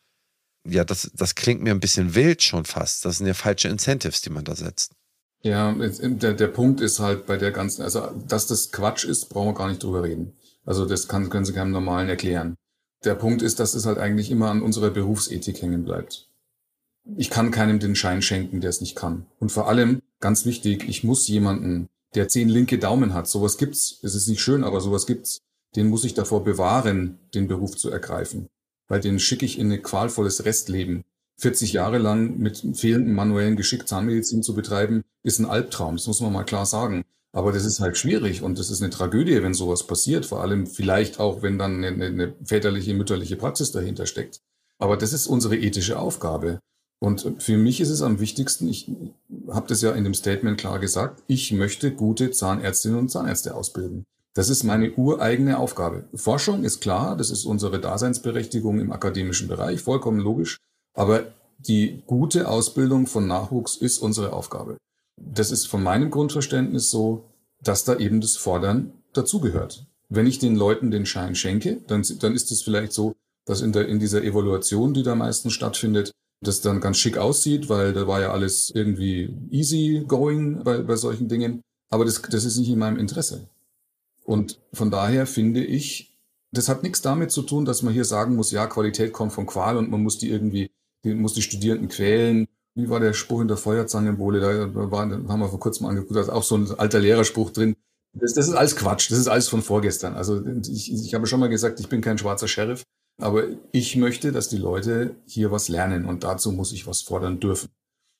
[0.70, 3.06] ja, das, das klingt mir ein bisschen wild schon fast.
[3.06, 4.92] Das sind ja falsche Incentives, die man da setzt.
[5.42, 9.50] Ja, der, der Punkt ist halt bei der ganzen, also dass das Quatsch ist, brauchen
[9.50, 10.34] wir gar nicht drüber reden.
[10.66, 12.56] Also das kann, können Sie keinem Normalen erklären.
[13.06, 16.28] Der Punkt ist, dass es halt eigentlich immer an unserer Berufsethik hängen bleibt.
[17.16, 19.28] Ich kann keinem den Schein schenken, der es nicht kann.
[19.40, 24.00] Und vor allem, ganz wichtig, ich muss jemanden, der zehn linke Daumen hat, sowas gibt's,
[24.02, 25.40] es ist nicht schön, aber sowas gibt's,
[25.76, 28.48] den muss ich davor bewahren, den Beruf zu ergreifen
[28.88, 31.04] weil den schicke ich in ein qualvolles Restleben.
[31.40, 35.96] 40 Jahre lang mit fehlendem manuellen Geschick Zahnmedizin zu betreiben, ist ein Albtraum.
[35.96, 37.04] Das muss man mal klar sagen.
[37.32, 40.26] Aber das ist halt schwierig und das ist eine Tragödie, wenn sowas passiert.
[40.26, 44.40] Vor allem vielleicht auch, wenn dann eine, eine väterliche, mütterliche Praxis dahinter steckt.
[44.80, 46.60] Aber das ist unsere ethische Aufgabe.
[47.00, 48.90] Und für mich ist es am wichtigsten, ich
[49.50, 54.06] habe das ja in dem Statement klar gesagt, ich möchte gute Zahnärztinnen und Zahnärzte ausbilden.
[54.38, 56.04] Das ist meine ureigene Aufgabe.
[56.14, 60.58] Forschung ist klar, das ist unsere Daseinsberechtigung im akademischen Bereich, vollkommen logisch.
[60.94, 64.78] Aber die gute Ausbildung von Nachwuchs ist unsere Aufgabe.
[65.20, 67.24] Das ist von meinem Grundverständnis so,
[67.64, 69.88] dass da eben das Fordern dazugehört.
[70.08, 73.16] Wenn ich den Leuten den Schein schenke, dann, dann ist es vielleicht so,
[73.46, 76.12] dass in, der, in dieser Evaluation, die da meistens stattfindet,
[76.42, 80.96] das dann ganz schick aussieht, weil da war ja alles irgendwie easy going bei, bei
[80.96, 81.62] solchen Dingen.
[81.90, 83.48] Aber das, das ist nicht in meinem Interesse.
[84.28, 86.20] Und von daher finde ich,
[86.52, 89.46] das hat nichts damit zu tun, dass man hier sagen muss, ja, Qualität kommt von
[89.46, 90.70] Qual und man muss die irgendwie,
[91.06, 92.48] die, muss die Studierenden quälen.
[92.76, 94.40] Wie war der Spruch in der Feuerzangenbowle?
[94.42, 97.78] Da war, haben wir vor kurzem angeguckt, da ist auch so ein alter Lehrerspruch drin.
[98.14, 100.16] Das, das ist alles Quatsch, das ist alles von vorgestern.
[100.16, 102.84] Also ich, ich habe schon mal gesagt, ich bin kein schwarzer Sheriff,
[103.20, 107.40] Aber ich möchte, dass die Leute hier was lernen und dazu muss ich was fordern
[107.40, 107.70] dürfen.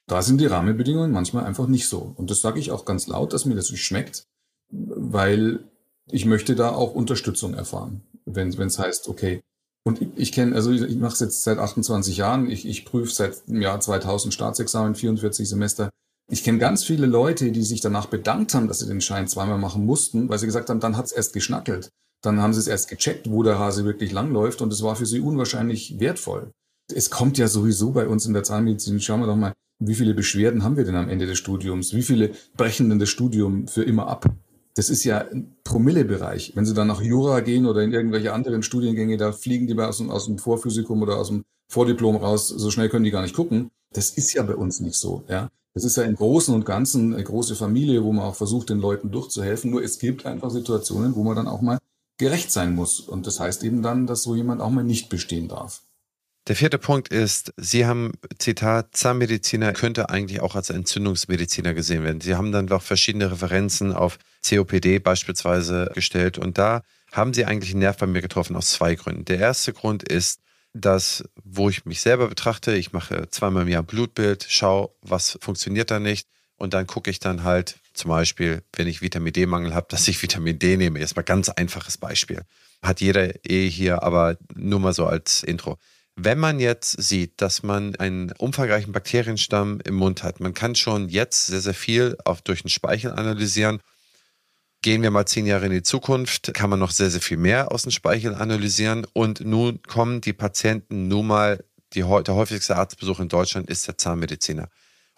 [0.08, 2.14] Da sind die Rahmenbedingungen manchmal einfach nicht so.
[2.16, 4.26] Und das sage ich auch ganz laut, dass mir das nicht schmeckt,
[4.70, 5.66] weil
[6.10, 9.42] ich möchte da auch Unterstützung erfahren, wenn es heißt, okay.
[9.86, 12.86] Und ich, ich kenne, also ich, ich mache es jetzt seit 28 Jahren, ich, ich
[12.86, 15.90] prüfe seit dem Jahr 2000 Staatsexamen, 44 Semester.
[16.30, 19.58] Ich kenne ganz viele Leute, die sich danach bedankt haben, dass sie den Schein zweimal
[19.58, 21.90] machen mussten, weil sie gesagt haben, dann hat es erst geschnackelt.
[22.22, 25.06] Dann haben sie es erst gecheckt, wo der Hase wirklich langläuft und es war für
[25.06, 26.52] sie unwahrscheinlich wertvoll.
[26.94, 30.14] Es kommt ja sowieso bei uns in der Zahnmedizin, schauen wir doch mal, wie viele
[30.14, 31.94] Beschwerden haben wir denn am Ende des Studiums?
[31.94, 34.26] Wie viele brechen denn das Studium für immer ab?
[34.78, 36.52] Das ist ja ein Promillebereich.
[36.54, 39.98] Wenn Sie dann nach Jura gehen oder in irgendwelche anderen Studiengänge, da fliegen die aus
[39.98, 43.36] dem, aus dem Vorphysikum oder aus dem Vordiplom raus, so schnell können die gar nicht
[43.36, 43.72] gucken.
[43.92, 45.24] Das ist ja bei uns nicht so.
[45.28, 45.50] Ja?
[45.74, 48.78] Das ist ja im Großen und Ganzen eine große Familie, wo man auch versucht, den
[48.78, 49.72] Leuten durchzuhelfen.
[49.72, 51.80] Nur es gibt einfach Situationen, wo man dann auch mal
[52.20, 53.00] gerecht sein muss.
[53.00, 55.82] Und das heißt eben dann, dass so jemand auch mal nicht bestehen darf.
[56.48, 62.22] Der vierte Punkt ist, Sie haben, Zitat, Zahnmediziner könnte eigentlich auch als Entzündungsmediziner gesehen werden.
[62.22, 64.18] Sie haben dann auch verschiedene Referenzen auf
[64.48, 68.96] COPD beispielsweise gestellt und da haben Sie eigentlich einen Nerv bei mir getroffen aus zwei
[68.96, 69.26] Gründen.
[69.26, 70.40] Der erste Grund ist,
[70.74, 75.38] dass, wo ich mich selber betrachte, ich mache zweimal im Jahr ein Blutbild, schaue, was
[75.42, 79.76] funktioniert da nicht und dann gucke ich dann halt zum Beispiel, wenn ich Vitamin D-Mangel
[79.76, 81.00] habe, dass ich Vitamin D nehme.
[81.00, 82.44] Erstmal ganz einfaches Beispiel.
[82.82, 85.78] Hat jeder eh hier, aber nur mal so als Intro.
[86.20, 91.10] Wenn man jetzt sieht, dass man einen umfangreichen Bakterienstamm im Mund hat, man kann schon
[91.10, 93.82] jetzt sehr, sehr viel auch durch den Speichel analysieren.
[94.82, 97.72] Gehen wir mal zehn Jahre in die Zukunft, kann man noch sehr, sehr viel mehr
[97.72, 99.06] aus dem Speichel analysieren.
[99.14, 101.64] Und nun kommen die Patienten nun mal,
[101.94, 104.70] die, der häufigste Arztbesuch in Deutschland ist der Zahnmediziner.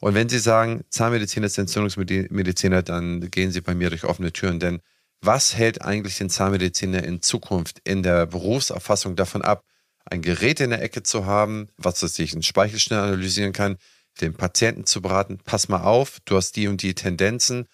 [0.01, 4.59] Und wenn Sie sagen, Zahnmediziner ist Entzündungsmediziner, dann gehen Sie bei mir durch offene Türen.
[4.59, 4.81] Denn
[5.21, 9.63] was hält eigentlich den Zahnmediziner in Zukunft in der Berufserfassung davon ab,
[10.11, 13.77] ein Gerät in der Ecke zu haben, was sich einen Speichel schnell analysieren kann,
[14.21, 17.67] den Patienten zu beraten, pass mal auf, du hast die und die Tendenzen,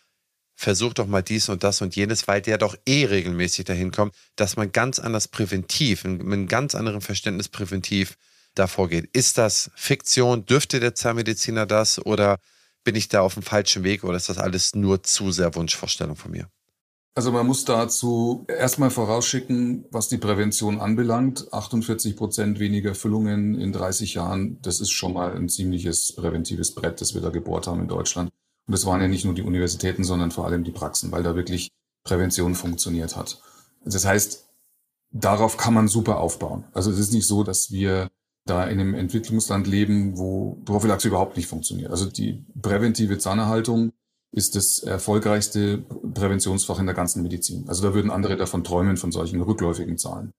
[0.56, 4.16] versuch doch mal dies und das und jenes, weil der doch eh regelmäßig dahin kommt,
[4.36, 8.16] dass man ganz anders präventiv, mit einem ganz anderen Verständnis präventiv
[8.54, 9.10] da vorgeht.
[9.12, 10.46] Ist das Fiktion?
[10.46, 12.38] Dürfte der Zahnmediziner das oder
[12.84, 16.16] bin ich da auf dem falschen Weg oder ist das alles nur zu sehr Wunschvorstellung
[16.16, 16.48] von mir?
[17.18, 21.54] Also man muss dazu erstmal vorausschicken, was die Prävention anbelangt.
[21.54, 27.00] 48 Prozent weniger Füllungen in 30 Jahren, das ist schon mal ein ziemliches präventives Brett,
[27.00, 28.32] das wir da gebohrt haben in Deutschland.
[28.68, 31.38] Und das waren ja nicht nur die Universitäten, sondern vor allem die Praxen, weil da
[31.38, 31.72] wirklich
[32.04, 33.42] Prävention funktioniert hat.
[33.86, 34.50] Das heißt,
[35.12, 36.66] darauf kann man super aufbauen.
[36.74, 38.10] Also es ist nicht so, dass wir
[38.46, 41.92] da in einem Entwicklungsland leben, wo Prophylaxe überhaupt nicht funktioniert.
[41.92, 43.94] Also die präventive Zahnerhaltung
[44.36, 45.80] ist das erfolgreichste
[46.14, 47.64] Präventionsfach in der ganzen Medizin.
[47.68, 50.32] Also da würden andere davon träumen, von solchen rückläufigen Zahlen.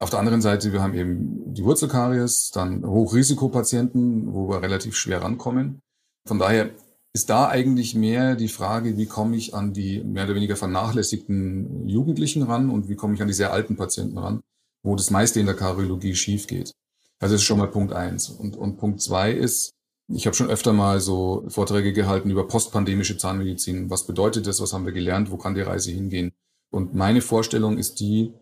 [0.00, 5.22] Auf der anderen Seite, wir haben eben die Wurzelkaries, dann Hochrisikopatienten, wo wir relativ schwer
[5.22, 5.80] rankommen.
[6.26, 6.70] Von daher
[7.12, 11.86] ist da eigentlich mehr die Frage, wie komme ich an die mehr oder weniger vernachlässigten
[11.86, 14.40] Jugendlichen ran und wie komme ich an die sehr alten Patienten ran,
[14.82, 16.72] wo das meiste in der Kardiologie schief geht.
[17.20, 18.30] Also das ist schon mal Punkt eins.
[18.30, 19.72] Und, und Punkt zwei ist,
[20.08, 23.90] ich habe schon öfter mal so Vorträge gehalten über postpandemische Zahnmedizin.
[23.90, 24.60] Was bedeutet das?
[24.60, 25.30] Was haben wir gelernt?
[25.30, 26.32] Wo kann die Reise hingehen?
[26.70, 28.32] Und meine Vorstellung ist die,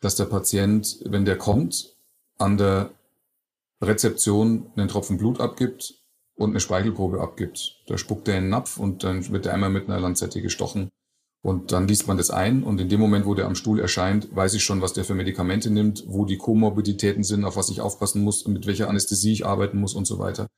[0.00, 1.96] dass der Patient, wenn der kommt,
[2.38, 2.90] an der
[3.80, 5.94] Rezeption einen Tropfen Blut abgibt
[6.34, 7.82] und eine Speichelprobe abgibt.
[7.86, 10.90] Da spuckt er in den Napf und dann wird er einmal mit einer Lanzette gestochen.
[11.42, 14.34] Und dann liest man das ein und in dem Moment, wo der am Stuhl erscheint,
[14.34, 17.80] weiß ich schon, was der für Medikamente nimmt, wo die Komorbiditäten sind, auf was ich
[17.80, 20.48] aufpassen muss, mit welcher Anästhesie ich arbeiten muss und so weiter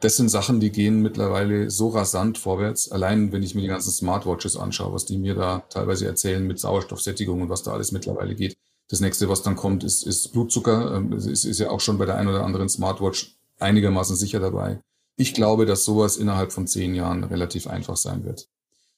[0.00, 2.90] das sind Sachen, die gehen mittlerweile so rasant vorwärts.
[2.92, 6.60] Allein wenn ich mir die ganzen Smartwatches anschaue, was die mir da teilweise erzählen mit
[6.60, 8.56] Sauerstoffsättigung und was da alles mittlerweile geht.
[8.88, 10.96] Das nächste, was dann kommt, ist, ist Blutzucker.
[10.96, 14.38] Ähm, es ist, ist ja auch schon bei der einen oder anderen Smartwatch einigermaßen sicher
[14.38, 14.80] dabei.
[15.16, 18.48] Ich glaube, dass sowas innerhalb von zehn Jahren relativ einfach sein wird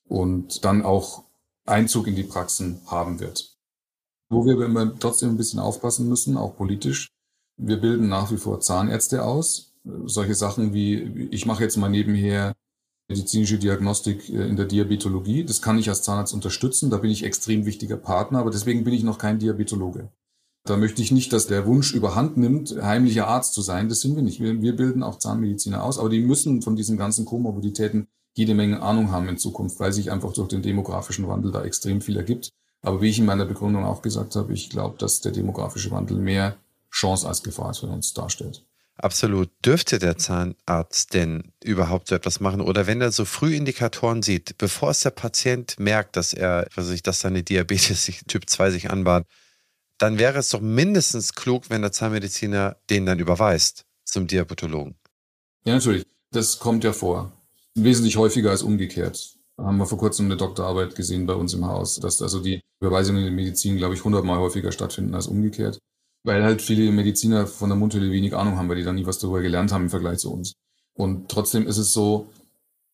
[0.06, 1.24] und dann auch
[1.64, 3.56] Einzug in die Praxen haben wird.
[4.28, 7.08] Wo wir immer trotzdem ein bisschen aufpassen müssen, auch politisch.
[7.56, 12.54] Wir bilden nach wie vor Zahnärzte aus solche Sachen wie, ich mache jetzt mal nebenher
[13.08, 15.44] medizinische Diagnostik äh, in der Diabetologie.
[15.44, 16.90] Das kann ich als Zahnarzt unterstützen.
[16.90, 20.10] Da bin ich extrem wichtiger Partner, aber deswegen bin ich noch kein Diabetologe.
[20.64, 23.88] Da möchte ich nicht, dass der Wunsch überhand nimmt, heimlicher Arzt zu sein.
[23.88, 24.40] Das sind wir nicht.
[24.40, 28.06] Wir, wir bilden auch Zahnmediziner aus, aber die müssen von diesen ganzen Komorbiditäten
[28.36, 32.00] jede Menge Ahnung haben in Zukunft, weil sich einfach durch den demografischen Wandel da extrem
[32.00, 32.50] viel ergibt.
[32.82, 36.18] Aber wie ich in meiner Begründung auch gesagt habe, ich glaube, dass der demografische Wandel
[36.18, 36.56] mehr
[36.90, 38.64] Chance als Gefahr für uns darstellt.
[39.02, 39.48] Absolut.
[39.64, 42.60] Dürfte der Zahnarzt denn überhaupt so etwas machen?
[42.60, 46.90] Oder wenn er so früh Indikatoren sieht, bevor es der Patient merkt, dass er, was
[46.90, 49.26] ich, dass seine Diabetes Typ 2 sich anbahnt,
[49.96, 54.96] dann wäre es doch mindestens klug, wenn der Zahnmediziner den dann überweist zum Diabetologen.
[55.64, 56.04] Ja, natürlich.
[56.30, 57.32] Das kommt ja vor.
[57.74, 59.34] Wesentlich häufiger als umgekehrt.
[59.56, 63.22] Haben wir vor kurzem eine Doktorarbeit gesehen bei uns im Haus, dass also die Überweisungen
[63.22, 65.78] in die Medizin, glaube ich, hundertmal häufiger stattfinden als umgekehrt.
[66.22, 69.18] Weil halt viele Mediziner von der Mundhülle wenig Ahnung haben, weil die da nie was
[69.18, 70.52] darüber gelernt haben im Vergleich zu uns.
[70.94, 72.26] Und trotzdem ist es so,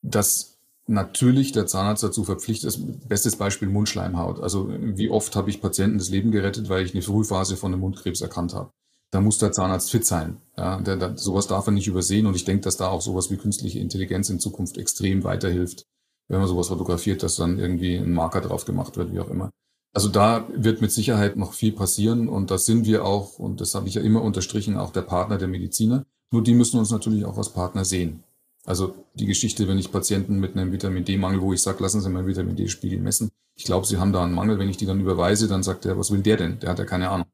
[0.03, 0.57] dass
[0.87, 3.09] natürlich der Zahnarzt dazu verpflichtet ist.
[3.09, 4.41] Bestes Beispiel Mundschleimhaut.
[4.41, 7.81] Also wie oft habe ich Patienten das Leben gerettet, weil ich eine Frühphase von einem
[7.81, 8.71] Mundkrebs erkannt habe.
[9.11, 10.37] Da muss der Zahnarzt fit sein.
[10.57, 12.27] Ja, der, der, sowas darf er nicht übersehen.
[12.27, 15.85] Und ich denke, dass da auch sowas wie künstliche Intelligenz in Zukunft extrem weiterhilft,
[16.29, 19.51] wenn man sowas fotografiert, dass dann irgendwie ein Marker drauf gemacht wird, wie auch immer.
[19.97, 23.75] Also da wird mit Sicherheit noch viel passieren und das sind wir auch, und das
[23.75, 26.05] habe ich ja immer unterstrichen, auch der Partner der Mediziner.
[26.31, 28.23] Nur die müssen uns natürlich auch als Partner sehen.
[28.67, 32.11] Also die Geschichte, wenn ich Patienten mit einem Vitamin D-Mangel, wo ich sage, lassen Sie
[32.11, 33.31] mal Vitamin D-Spiegel messen.
[33.55, 34.59] Ich glaube, Sie haben da einen Mangel.
[34.59, 36.61] Wenn ich die dann überweise, dann sagt er, was will der denn?
[36.61, 37.29] Der hat ja keine Ahnung.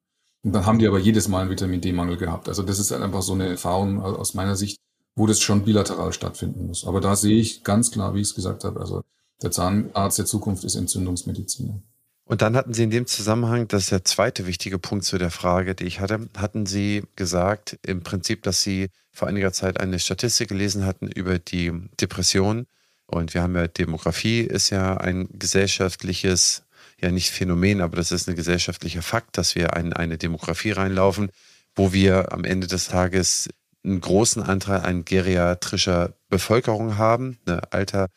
[0.44, 2.48] Und dann haben die aber jedes Mal einen Vitamin D-Mangel gehabt.
[2.48, 4.78] Also das ist halt einfach so eine Erfahrung aus meiner Sicht,
[5.16, 6.86] wo das schon bilateral stattfinden muss.
[6.86, 9.02] Aber da sehe ich ganz klar, wie ich es gesagt habe, also
[9.42, 11.82] der Zahnarzt der Zukunft ist Entzündungsmediziner.
[12.24, 15.30] Und dann hatten Sie in dem Zusammenhang, das ist der zweite wichtige Punkt zu der
[15.30, 19.98] Frage, die ich hatte, hatten Sie gesagt, im Prinzip, dass Sie vor einiger Zeit eine
[19.98, 22.66] Statistik gelesen hatten über die Depression.
[23.06, 26.62] Und wir haben ja, Demografie ist ja ein gesellschaftliches,
[27.00, 31.30] ja nicht Phänomen, aber das ist ein gesellschaftlicher Fakt, dass wir in eine Demografie reinlaufen,
[31.74, 33.50] wo wir am Ende des Tages
[33.84, 38.08] einen großen Anteil an geriatrischer Bevölkerung haben, eine alter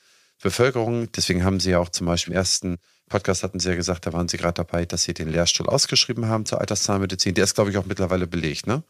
[0.41, 1.11] Bevölkerung.
[1.11, 2.77] Deswegen haben Sie ja auch zum Beispiel im ersten
[3.07, 6.27] Podcast hatten Sie ja gesagt, da waren Sie gerade dabei, dass Sie den Lehrstuhl ausgeschrieben
[6.27, 7.35] haben zur Alterszahnmedizin.
[7.35, 8.83] Der ist, glaube ich, auch mittlerweile belegt, ne?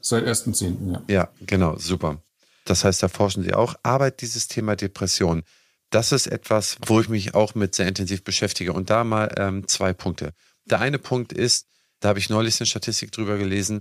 [0.00, 1.02] Seit 1.10., ja.
[1.08, 2.22] Ja, genau, super.
[2.64, 3.74] Das heißt, da forschen Sie auch.
[3.82, 5.42] Aber dieses Thema Depression,
[5.90, 8.72] das ist etwas, wo ich mich auch mit sehr intensiv beschäftige.
[8.72, 10.32] Und da mal ähm, zwei Punkte.
[10.64, 11.66] Der eine Punkt ist,
[12.00, 13.80] da habe ich neulich eine Statistik drüber gelesen,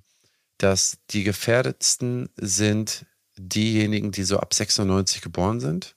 [0.58, 5.96] dass die gefährdetsten sind diejenigen, die so ab 96 geboren sind.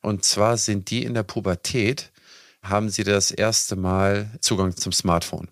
[0.00, 2.10] Und zwar sind die in der Pubertät,
[2.62, 5.48] haben sie das erste Mal Zugang zum Smartphone.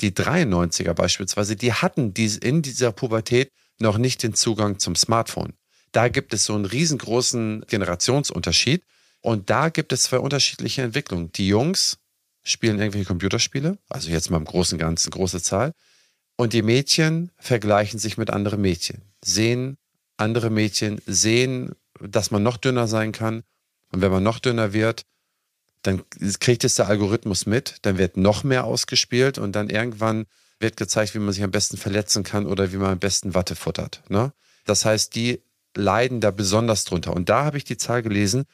[0.00, 3.48] Die 93er beispielsweise, die hatten in dieser Pubertät
[3.78, 5.54] noch nicht den Zugang zum Smartphone.
[5.92, 8.82] Da gibt es so einen riesengroßen Generationsunterschied
[9.20, 11.30] und da gibt es zwei unterschiedliche Entwicklungen.
[11.32, 11.98] Die Jungs
[12.42, 15.72] spielen irgendwelche Computerspiele, also jetzt mal im Großen und Ganzen große Zahl.
[16.36, 19.76] Und die Mädchen vergleichen sich mit anderen Mädchen, sehen
[20.16, 23.42] andere Mädchen, sehen, dass man noch dünner sein kann.
[23.90, 25.02] Und wenn man noch dünner wird,
[25.82, 26.02] dann
[26.40, 30.26] kriegt es der Algorithmus mit, dann wird noch mehr ausgespielt und dann irgendwann
[30.60, 33.56] wird gezeigt, wie man sich am besten verletzen kann oder wie man am besten Watte
[33.56, 34.02] futtert.
[34.08, 34.32] Ne?
[34.64, 35.42] Das heißt, die
[35.76, 37.14] leiden da besonders drunter.
[37.14, 38.44] Und da habe ich die Zahl gelesen,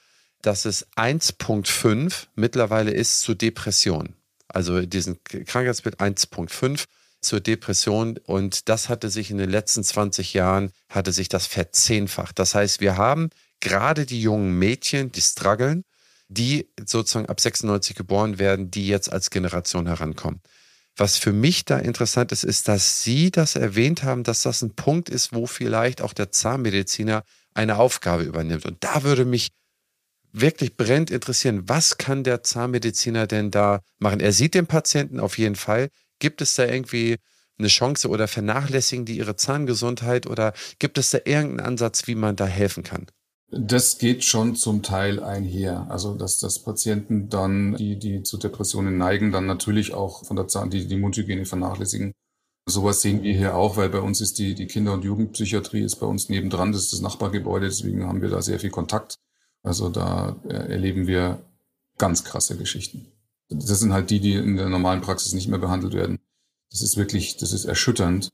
[0.43, 4.15] dass es 1.5 mittlerweile ist zu Depression.
[4.47, 6.85] Also diesen Krankheitsbild 1.5
[7.21, 12.39] zur Depression und das hatte sich in den letzten 20 Jahren, hatte sich das verzehnfacht.
[12.39, 15.85] Das heißt, wir haben gerade die jungen Mädchen, die strugglen,
[16.29, 20.41] die sozusagen ab 96 geboren werden, die jetzt als Generation herankommen.
[20.97, 24.75] Was für mich da interessant ist, ist, dass Sie das erwähnt haben, dass das ein
[24.75, 27.23] Punkt ist, wo vielleicht auch der Zahnmediziner
[27.55, 28.67] eine Aufgabe übernimmt.
[28.67, 29.51] Und da würde mich
[30.33, 34.21] wirklich brennend interessieren, was kann der Zahnmediziner denn da machen?
[34.21, 35.89] Er sieht den Patienten auf jeden Fall.
[36.19, 37.17] Gibt es da irgendwie
[37.59, 42.37] eine Chance oder vernachlässigen die ihre Zahngesundheit oder gibt es da irgendeinen Ansatz, wie man
[42.37, 43.07] da helfen kann?
[43.51, 45.87] Das geht schon zum Teil einher.
[45.91, 50.49] Also, dass das Patienten dann, die, die zu Depressionen neigen, dann natürlich auch von der
[50.49, 52.13] Zahn, die, die Mundhygiene vernachlässigen.
[52.67, 55.97] Sowas sehen wir hier auch, weil bei uns ist die, die Kinder- und Jugendpsychiatrie ist
[55.97, 59.17] bei uns nebendran, das ist das Nachbargebäude, deswegen haben wir da sehr viel Kontakt.
[59.63, 61.41] Also da äh, erleben wir
[61.97, 63.07] ganz krasse Geschichten.
[63.49, 66.19] Das sind halt die, die in der normalen Praxis nicht mehr behandelt werden.
[66.71, 68.29] Das ist wirklich, das ist erschütternd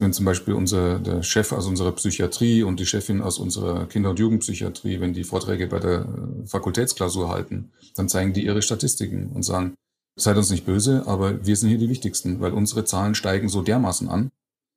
[0.00, 4.10] wenn zum Beispiel unser, der Chef aus unserer Psychiatrie und die Chefin aus unserer Kinder-
[4.10, 9.30] und Jugendpsychiatrie, wenn die Vorträge bei der äh, Fakultätsklausur halten, dann zeigen die ihre Statistiken
[9.34, 9.74] und sagen,
[10.16, 13.62] seid uns nicht böse, aber wir sind hier die Wichtigsten, weil unsere Zahlen steigen so
[13.62, 14.30] dermaßen an,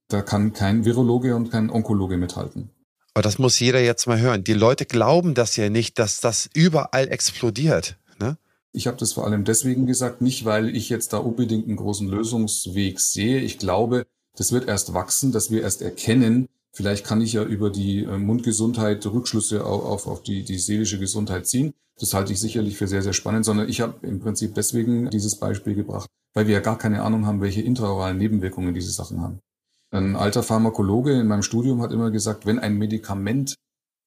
[0.09, 2.69] da kann kein Virologe und kein Onkologe mithalten.
[3.13, 4.43] Aber das muss jeder jetzt mal hören.
[4.43, 7.97] Die Leute glauben das ja nicht, dass das überall explodiert.
[8.19, 8.38] Ne?
[8.74, 12.09] Ich habe das vor allem deswegen gesagt, nicht weil ich jetzt da unbedingt einen großen
[12.09, 13.39] Lösungsweg sehe.
[13.39, 14.05] Ich glaube,
[14.38, 18.17] das wird erst wachsen, dass wir erst erkennen, vielleicht kann ich ja über die äh,
[18.17, 21.73] Mundgesundheit Rückschlüsse auf, auf, die, die seelische Gesundheit ziehen.
[21.99, 25.36] Das halte ich sicherlich für sehr, sehr spannend, sondern ich habe im Prinzip deswegen dieses
[25.36, 29.39] Beispiel gebracht, weil wir ja gar keine Ahnung haben, welche intraoralen Nebenwirkungen diese Sachen haben.
[29.91, 33.55] Ein alter Pharmakologe in meinem Studium hat immer gesagt, wenn ein Medikament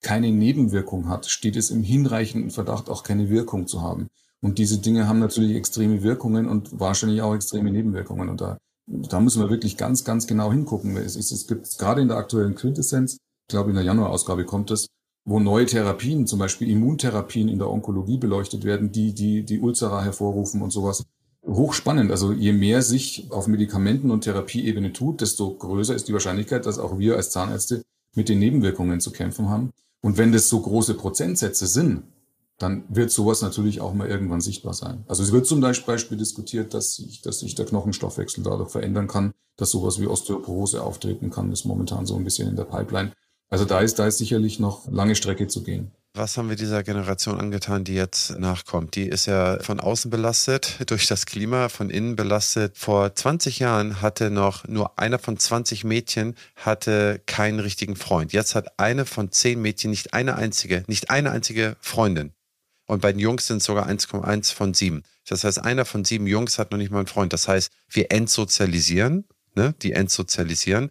[0.02, 4.08] keine Nebenwirkung hat, steht es im hinreichenden Verdacht, auch keine Wirkung zu haben.
[4.42, 8.28] Und diese Dinge haben natürlich extreme Wirkungen und wahrscheinlich auch extreme Nebenwirkungen.
[8.28, 10.96] Und da da müssen wir wirklich ganz, ganz genau hingucken.
[10.96, 14.70] Es, ist, es gibt gerade in der aktuellen Quintessenz, ich glaube in der Januarausgabe kommt
[14.70, 14.88] es,
[15.24, 20.02] wo neue Therapien, zum Beispiel Immuntherapien in der Onkologie beleuchtet werden, die die, die Ulzera
[20.02, 21.04] hervorrufen und sowas.
[21.44, 22.10] Hochspannend.
[22.10, 26.78] Also je mehr sich auf Medikamenten- und Therapieebene tut, desto größer ist die Wahrscheinlichkeit, dass
[26.78, 27.82] auch wir als Zahnärzte
[28.14, 29.70] mit den Nebenwirkungen zu kämpfen haben.
[30.00, 32.04] Und wenn das so große Prozentsätze sind,
[32.58, 35.04] dann wird sowas natürlich auch mal irgendwann sichtbar sein.
[35.08, 39.32] Also es wird zum Beispiel diskutiert, dass sich, dass sich der Knochenstoffwechsel dadurch verändern kann,
[39.56, 41.52] dass sowas wie Osteoporose auftreten kann.
[41.52, 43.12] Ist momentan so ein bisschen in der Pipeline.
[43.48, 45.92] Also da ist, da ist sicherlich noch lange Strecke zu gehen.
[46.14, 48.96] Was haben wir dieser Generation angetan, die jetzt nachkommt?
[48.96, 52.78] Die ist ja von außen belastet durch das Klima, von innen belastet.
[52.78, 58.32] Vor 20 Jahren hatte noch nur einer von 20 Mädchen hatte keinen richtigen Freund.
[58.32, 62.32] Jetzt hat eine von zehn Mädchen nicht eine einzige, nicht eine einzige Freundin.
[62.86, 65.02] Und bei den Jungs sind es sogar 1,1 von sieben.
[65.28, 67.32] Das heißt, einer von sieben Jungs hat noch nicht mal einen Freund.
[67.32, 69.24] Das heißt, wir entsozialisieren,
[69.54, 69.74] ne?
[69.82, 70.90] die entsozialisieren.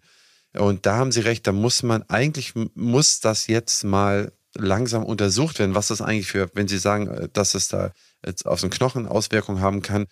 [0.52, 5.58] Und da haben Sie recht, da muss man eigentlich, muss das jetzt mal langsam untersucht
[5.58, 7.92] werden, was das eigentlich für, wenn Sie sagen, äh, dass es da
[8.44, 10.06] auf den Knochen Auswirkungen haben kann.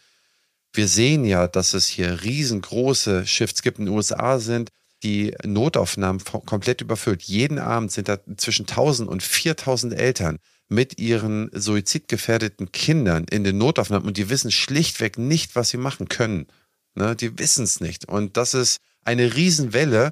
[0.73, 4.71] Wir sehen ja, dass es hier riesengroße Shifts gibt in den USA sind,
[5.03, 7.23] die Notaufnahmen komplett überfüllt.
[7.23, 10.39] Jeden Abend sind da zwischen 1000 und 4000 Eltern
[10.69, 16.09] mit ihren suizidgefährdeten Kindern in den Notaufnahmen und die wissen schlichtweg nicht, was sie machen
[16.09, 16.47] können.
[16.95, 17.15] Ne?
[17.17, 18.09] Die wissen es nicht.
[18.09, 20.11] Und das ist eine Riesenwelle,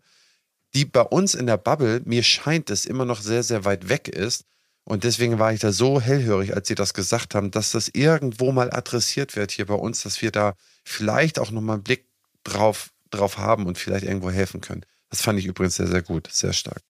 [0.74, 4.08] die bei uns in der Bubble, mir scheint es, immer noch sehr, sehr weit weg
[4.08, 4.44] ist.
[4.84, 8.52] Und deswegen war ich da so hellhörig, als sie das gesagt haben, dass das irgendwo
[8.52, 12.06] mal adressiert wird hier bei uns, dass wir da vielleicht auch nochmal einen Blick
[12.42, 14.84] drauf, drauf haben und vielleicht irgendwo helfen können.
[15.10, 16.82] Das fand ich übrigens sehr, sehr gut, sehr stark.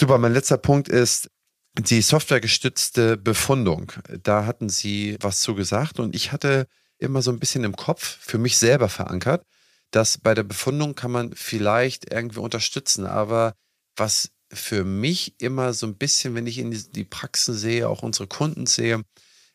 [0.00, 1.30] Super, mein letzter Punkt ist
[1.78, 3.92] die softwaregestützte Befundung.
[4.22, 6.66] Da hatten Sie was zu gesagt und ich hatte
[6.98, 9.44] immer so ein bisschen im Kopf für mich selber verankert,
[9.90, 13.54] dass bei der Befundung kann man vielleicht irgendwie unterstützen, aber
[13.96, 18.28] was für mich immer so ein bisschen, wenn ich in die Praxen sehe, auch unsere
[18.28, 19.02] Kunden sehe,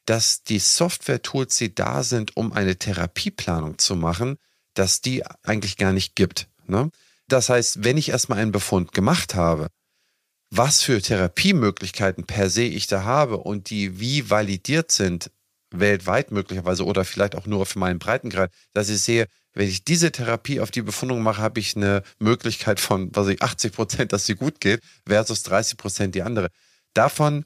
[0.06, 4.38] dass die Software-Tools, die da sind, um eine Therapieplanung zu machen,
[4.74, 6.48] dass die eigentlich gar nicht gibt.
[6.68, 6.90] Ne?
[7.28, 9.68] Das heißt, wenn ich erstmal einen Befund gemacht habe,
[10.52, 15.32] was für Therapiemöglichkeiten per se ich da habe und die wie validiert sind,
[15.72, 20.12] weltweit möglicherweise oder vielleicht auch nur für meinen Breitengrad, dass ich sehe, wenn ich diese
[20.12, 24.26] Therapie auf die Befundung mache, habe ich eine Möglichkeit von, was ich, 80 Prozent, dass
[24.26, 26.50] sie gut geht, versus 30 Prozent die andere.
[26.94, 27.46] Davon,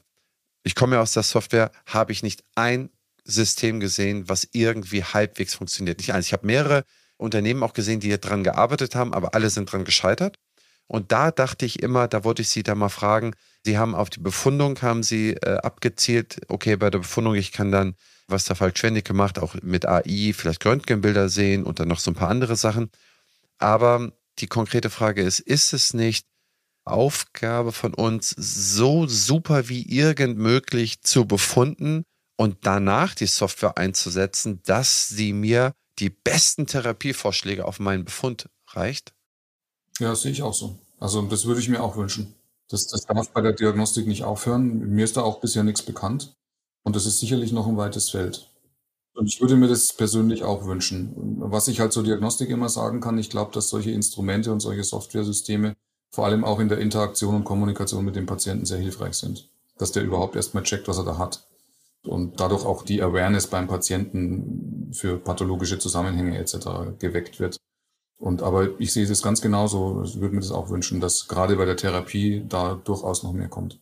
[0.62, 2.90] ich komme ja aus der Software, habe ich nicht ein
[3.24, 5.98] System gesehen, was irgendwie halbwegs funktioniert.
[5.98, 6.26] Nicht eins.
[6.26, 6.84] Ich habe mehrere
[7.16, 10.36] Unternehmen auch gesehen, die daran gearbeitet haben, aber alle sind daran gescheitert.
[10.86, 14.10] Und da dachte ich immer, da wollte ich Sie da mal fragen, Sie haben auf
[14.10, 17.94] die Befundung, haben Sie äh, abgezielt, okay, bei der Befundung, ich kann dann
[18.28, 22.14] was Falk Schwendig gemacht, auch mit AI, vielleicht Röntgenbilder sehen und dann noch so ein
[22.14, 22.90] paar andere Sachen.
[23.58, 26.26] Aber die konkrete Frage ist, ist es nicht
[26.84, 32.04] Aufgabe von uns, so super wie irgend möglich zu befunden
[32.36, 39.13] und danach die Software einzusetzen, dass sie mir die besten Therapievorschläge auf meinen Befund reicht?
[40.00, 40.76] Ja, das sehe ich auch so.
[40.98, 42.34] Also das würde ich mir auch wünschen.
[42.68, 44.78] Das, das darf bei der Diagnostik nicht aufhören.
[44.90, 46.34] Mir ist da auch bisher nichts bekannt.
[46.82, 48.50] Und das ist sicherlich noch ein weites Feld.
[49.14, 51.14] Und ich würde mir das persönlich auch wünschen.
[51.38, 54.82] Was ich halt zur Diagnostik immer sagen kann, ich glaube, dass solche Instrumente und solche
[54.82, 55.76] Softwaresysteme
[56.10, 59.48] vor allem auch in der Interaktion und Kommunikation mit dem Patienten sehr hilfreich sind.
[59.78, 61.46] Dass der überhaupt erstmal checkt, was er da hat.
[62.04, 66.98] Und dadurch auch die Awareness beim Patienten für pathologische Zusammenhänge etc.
[66.98, 67.56] geweckt wird.
[68.16, 71.56] Und aber ich sehe es ganz genauso, ich würde mir das auch wünschen, dass gerade
[71.56, 73.78] bei der Therapie da durchaus noch mehr kommt.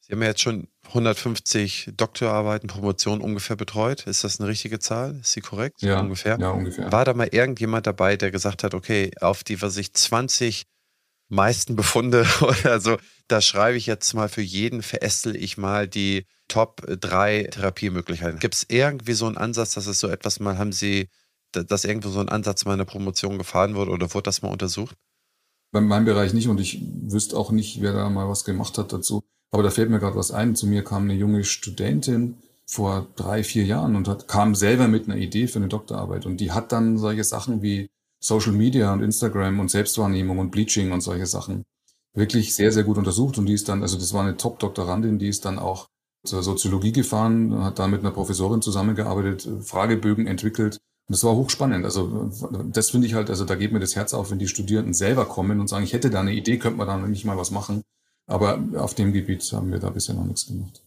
[0.00, 4.06] Sie haben ja jetzt schon 150 Doktorarbeiten, Promotionen ungefähr betreut.
[4.06, 5.18] Ist das eine richtige Zahl?
[5.20, 5.80] Ist sie korrekt?
[5.80, 6.38] Ja, ungefähr.
[6.38, 6.92] Ja, ungefähr.
[6.92, 10.64] War da mal irgendjemand dabei, der gesagt hat, okay, auf die, was ich 20
[11.28, 12.98] meisten Befunde oder so,
[13.28, 18.38] da schreibe ich jetzt mal für jeden, verästel ich mal die Top 3 Therapiemöglichkeiten.
[18.38, 21.08] Gibt es irgendwie so einen Ansatz, dass es so etwas mal, haben Sie,
[21.56, 24.50] dass irgendwo so ein Ansatz mal in der Promotion gefahren wurde oder wurde das mal
[24.50, 24.96] untersucht?
[25.72, 28.92] Bei meinem Bereich nicht und ich wüsste auch nicht, wer da mal was gemacht hat
[28.92, 29.22] dazu.
[29.50, 30.56] Aber da fällt mir gerade was ein.
[30.56, 35.08] Zu mir kam eine junge Studentin vor drei, vier Jahren und hat, kam selber mit
[35.08, 36.26] einer Idee für eine Doktorarbeit.
[36.26, 37.88] Und die hat dann solche Sachen wie
[38.20, 41.64] Social Media und Instagram und Selbstwahrnehmung und Bleaching und solche Sachen
[42.14, 43.38] wirklich sehr, sehr gut untersucht.
[43.38, 45.88] Und die ist dann, also das war eine Top-Doktorandin, die ist dann auch
[46.24, 50.78] zur Soziologie gefahren, hat da mit einer Professorin zusammengearbeitet, Fragebögen entwickelt.
[51.06, 51.84] Und das war hochspannend.
[51.84, 52.30] Also
[52.72, 55.26] das finde ich halt, also da geht mir das Herz auf, wenn die Studierenden selber
[55.26, 57.82] kommen und sagen, ich hätte da eine Idee, könnte man da nicht mal was machen.
[58.26, 60.80] Aber auf dem Gebiet haben wir da bisher noch nichts gemacht.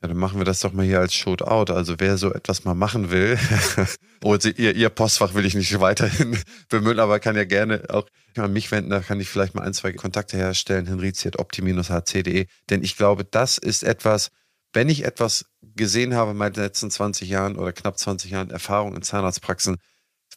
[0.00, 1.72] Ja, dann machen wir das doch mal hier als Shootout.
[1.72, 3.38] Also wer so etwas mal machen will,
[4.22, 6.38] oder ihr, ihr Postfach will ich nicht weiterhin
[6.68, 8.06] bemühen, aber kann ja gerne auch
[8.36, 12.46] an mich wenden, da kann ich vielleicht mal ein, zwei Kontakte herstellen, henrizi.opti-hc.de.
[12.70, 14.30] Denn ich glaube, das ist etwas,
[14.74, 15.46] wenn ich etwas
[15.76, 19.78] gesehen habe in meinen letzten 20 Jahren oder knapp 20 Jahren Erfahrung in Zahnarztpraxen,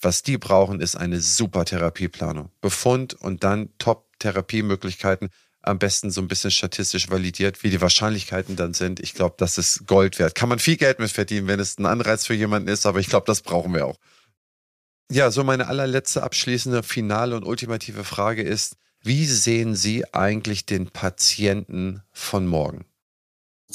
[0.01, 2.51] was die brauchen, ist eine super Therapieplanung.
[2.61, 5.29] Befund und dann Top-Therapiemöglichkeiten
[5.61, 8.99] am besten so ein bisschen statistisch validiert, wie die Wahrscheinlichkeiten dann sind.
[8.99, 10.35] Ich glaube, das ist Gold wert.
[10.35, 13.09] Kann man viel Geld mit verdienen, wenn es ein Anreiz für jemanden ist, aber ich
[13.09, 13.97] glaube, das brauchen wir auch.
[15.11, 20.89] Ja, so meine allerletzte abschließende, finale und ultimative Frage ist, wie sehen Sie eigentlich den
[20.89, 22.85] Patienten von morgen?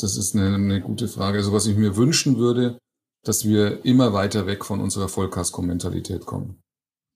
[0.01, 1.39] Das ist eine, eine gute Frage.
[1.39, 2.79] Also was ich mir wünschen würde,
[3.25, 6.63] dass wir immer weiter weg von unserer Vollkasko-Mentalität kommen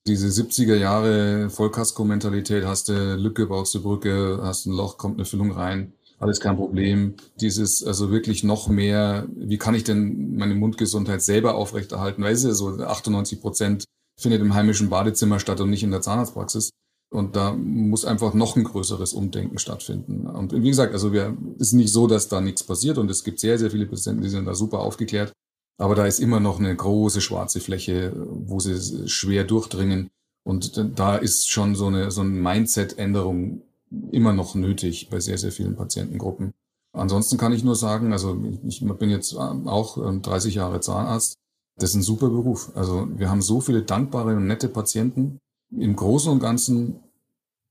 [0.06, 5.24] diese 70er Jahre Vollkasko-Mentalität, hast du Lücke, baust du Brücke, hast ein Loch, kommt eine
[5.24, 7.14] Füllung rein, alles kein Problem.
[7.40, 12.22] Dieses, also wirklich noch mehr, wie kann ich denn meine Mundgesundheit selber aufrechterhalten?
[12.24, 13.84] Es ja so 98 Prozent
[14.18, 16.70] findet im heimischen Badezimmer statt und nicht in der Zahnarztpraxis.
[17.10, 20.26] Und da muss einfach noch ein größeres Umdenken stattfinden.
[20.26, 23.38] Und wie gesagt, also wir, ist nicht so, dass da nichts passiert und es gibt
[23.38, 25.32] sehr, sehr viele Patienten, die sind da super aufgeklärt.
[25.78, 30.10] Aber da ist immer noch eine große schwarze Fläche, wo sie schwer durchdringen.
[30.44, 33.62] Und da ist schon so eine, so eine Mindset-Änderung
[34.10, 36.54] immer noch nötig bei sehr, sehr vielen Patientengruppen.
[36.92, 41.36] Ansonsten kann ich nur sagen, also ich bin jetzt auch 30 ähm, Jahre Zahnarzt.
[41.78, 42.72] Das ist ein super Beruf.
[42.74, 45.38] Also wir haben so viele dankbare und nette Patienten.
[45.78, 47.00] Im Großen und Ganzen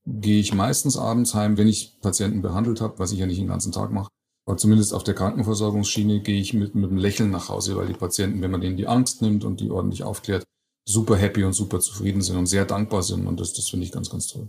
[0.06, 3.48] gehe ich meistens abends heim, wenn ich Patienten behandelt habe, was ich ja nicht den
[3.48, 4.08] ganzen Tag mache,
[4.46, 7.94] aber zumindest auf der Krankenversorgungsschiene gehe ich mit, mit einem Lächeln nach Hause, weil die
[7.94, 10.44] Patienten, wenn man denen die Angst nimmt und die ordentlich aufklärt,
[10.84, 13.26] super happy und super zufrieden sind und sehr dankbar sind.
[13.26, 14.48] Und das, das finde ich ganz, ganz toll.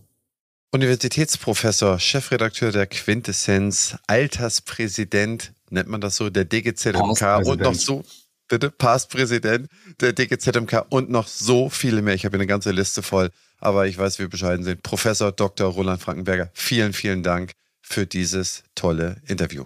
[0.72, 8.04] Universitätsprofessor, Chefredakteur der Quintessenz, Alterspräsident, nennt man das so, der DGZMK und noch so,
[8.48, 9.70] bitte, Passpräsident
[10.00, 12.16] der DGZMK und noch so viele mehr.
[12.16, 14.84] Ich habe eine ganze Liste voll, aber ich weiß, wie wir bescheiden sind.
[14.84, 15.72] Professor Dr.
[15.72, 19.66] Roland Frankenberger, vielen, vielen Dank für dieses tolle Interview.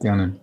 [0.00, 0.40] Gerne.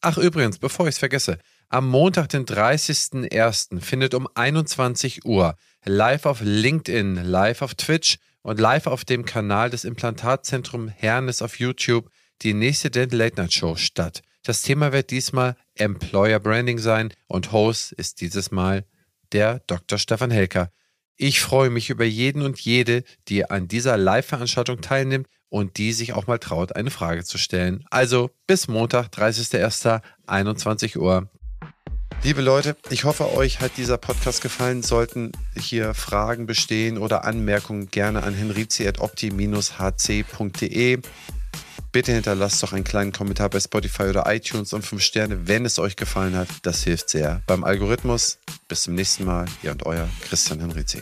[0.00, 1.38] Ach, übrigens, bevor ich es vergesse,
[1.68, 3.80] am Montag, den 30.01.
[3.80, 9.70] findet um 21 Uhr live auf LinkedIn, live auf Twitch und live auf dem Kanal
[9.70, 12.08] des Implantatzentrum Hernes auf YouTube
[12.42, 14.22] die nächste Dental Late Night Show statt.
[14.44, 18.84] Das Thema wird diesmal Employer Branding sein und Host ist dieses Mal
[19.32, 19.98] der Dr.
[19.98, 20.70] Stefan Helker.
[21.16, 26.12] Ich freue mich über jeden und jede, die an dieser Live-Veranstaltung teilnimmt und die sich
[26.12, 27.84] auch mal traut, eine Frage zu stellen.
[27.90, 31.30] Also bis Montag, 30.01., 21 Uhr.
[32.22, 34.82] Liebe Leute, ich hoffe, euch hat dieser Podcast gefallen.
[34.82, 40.98] Sollten hier Fragen bestehen oder Anmerkungen, gerne an henrizi.opti-hc.de.
[41.96, 45.78] Bitte hinterlasst doch einen kleinen Kommentar bei Spotify oder iTunes und 5 Sterne, wenn es
[45.78, 46.46] euch gefallen hat.
[46.60, 48.36] Das hilft sehr beim Algorithmus.
[48.68, 49.46] Bis zum nächsten Mal.
[49.62, 51.00] Ihr und euer Christian Henrizi.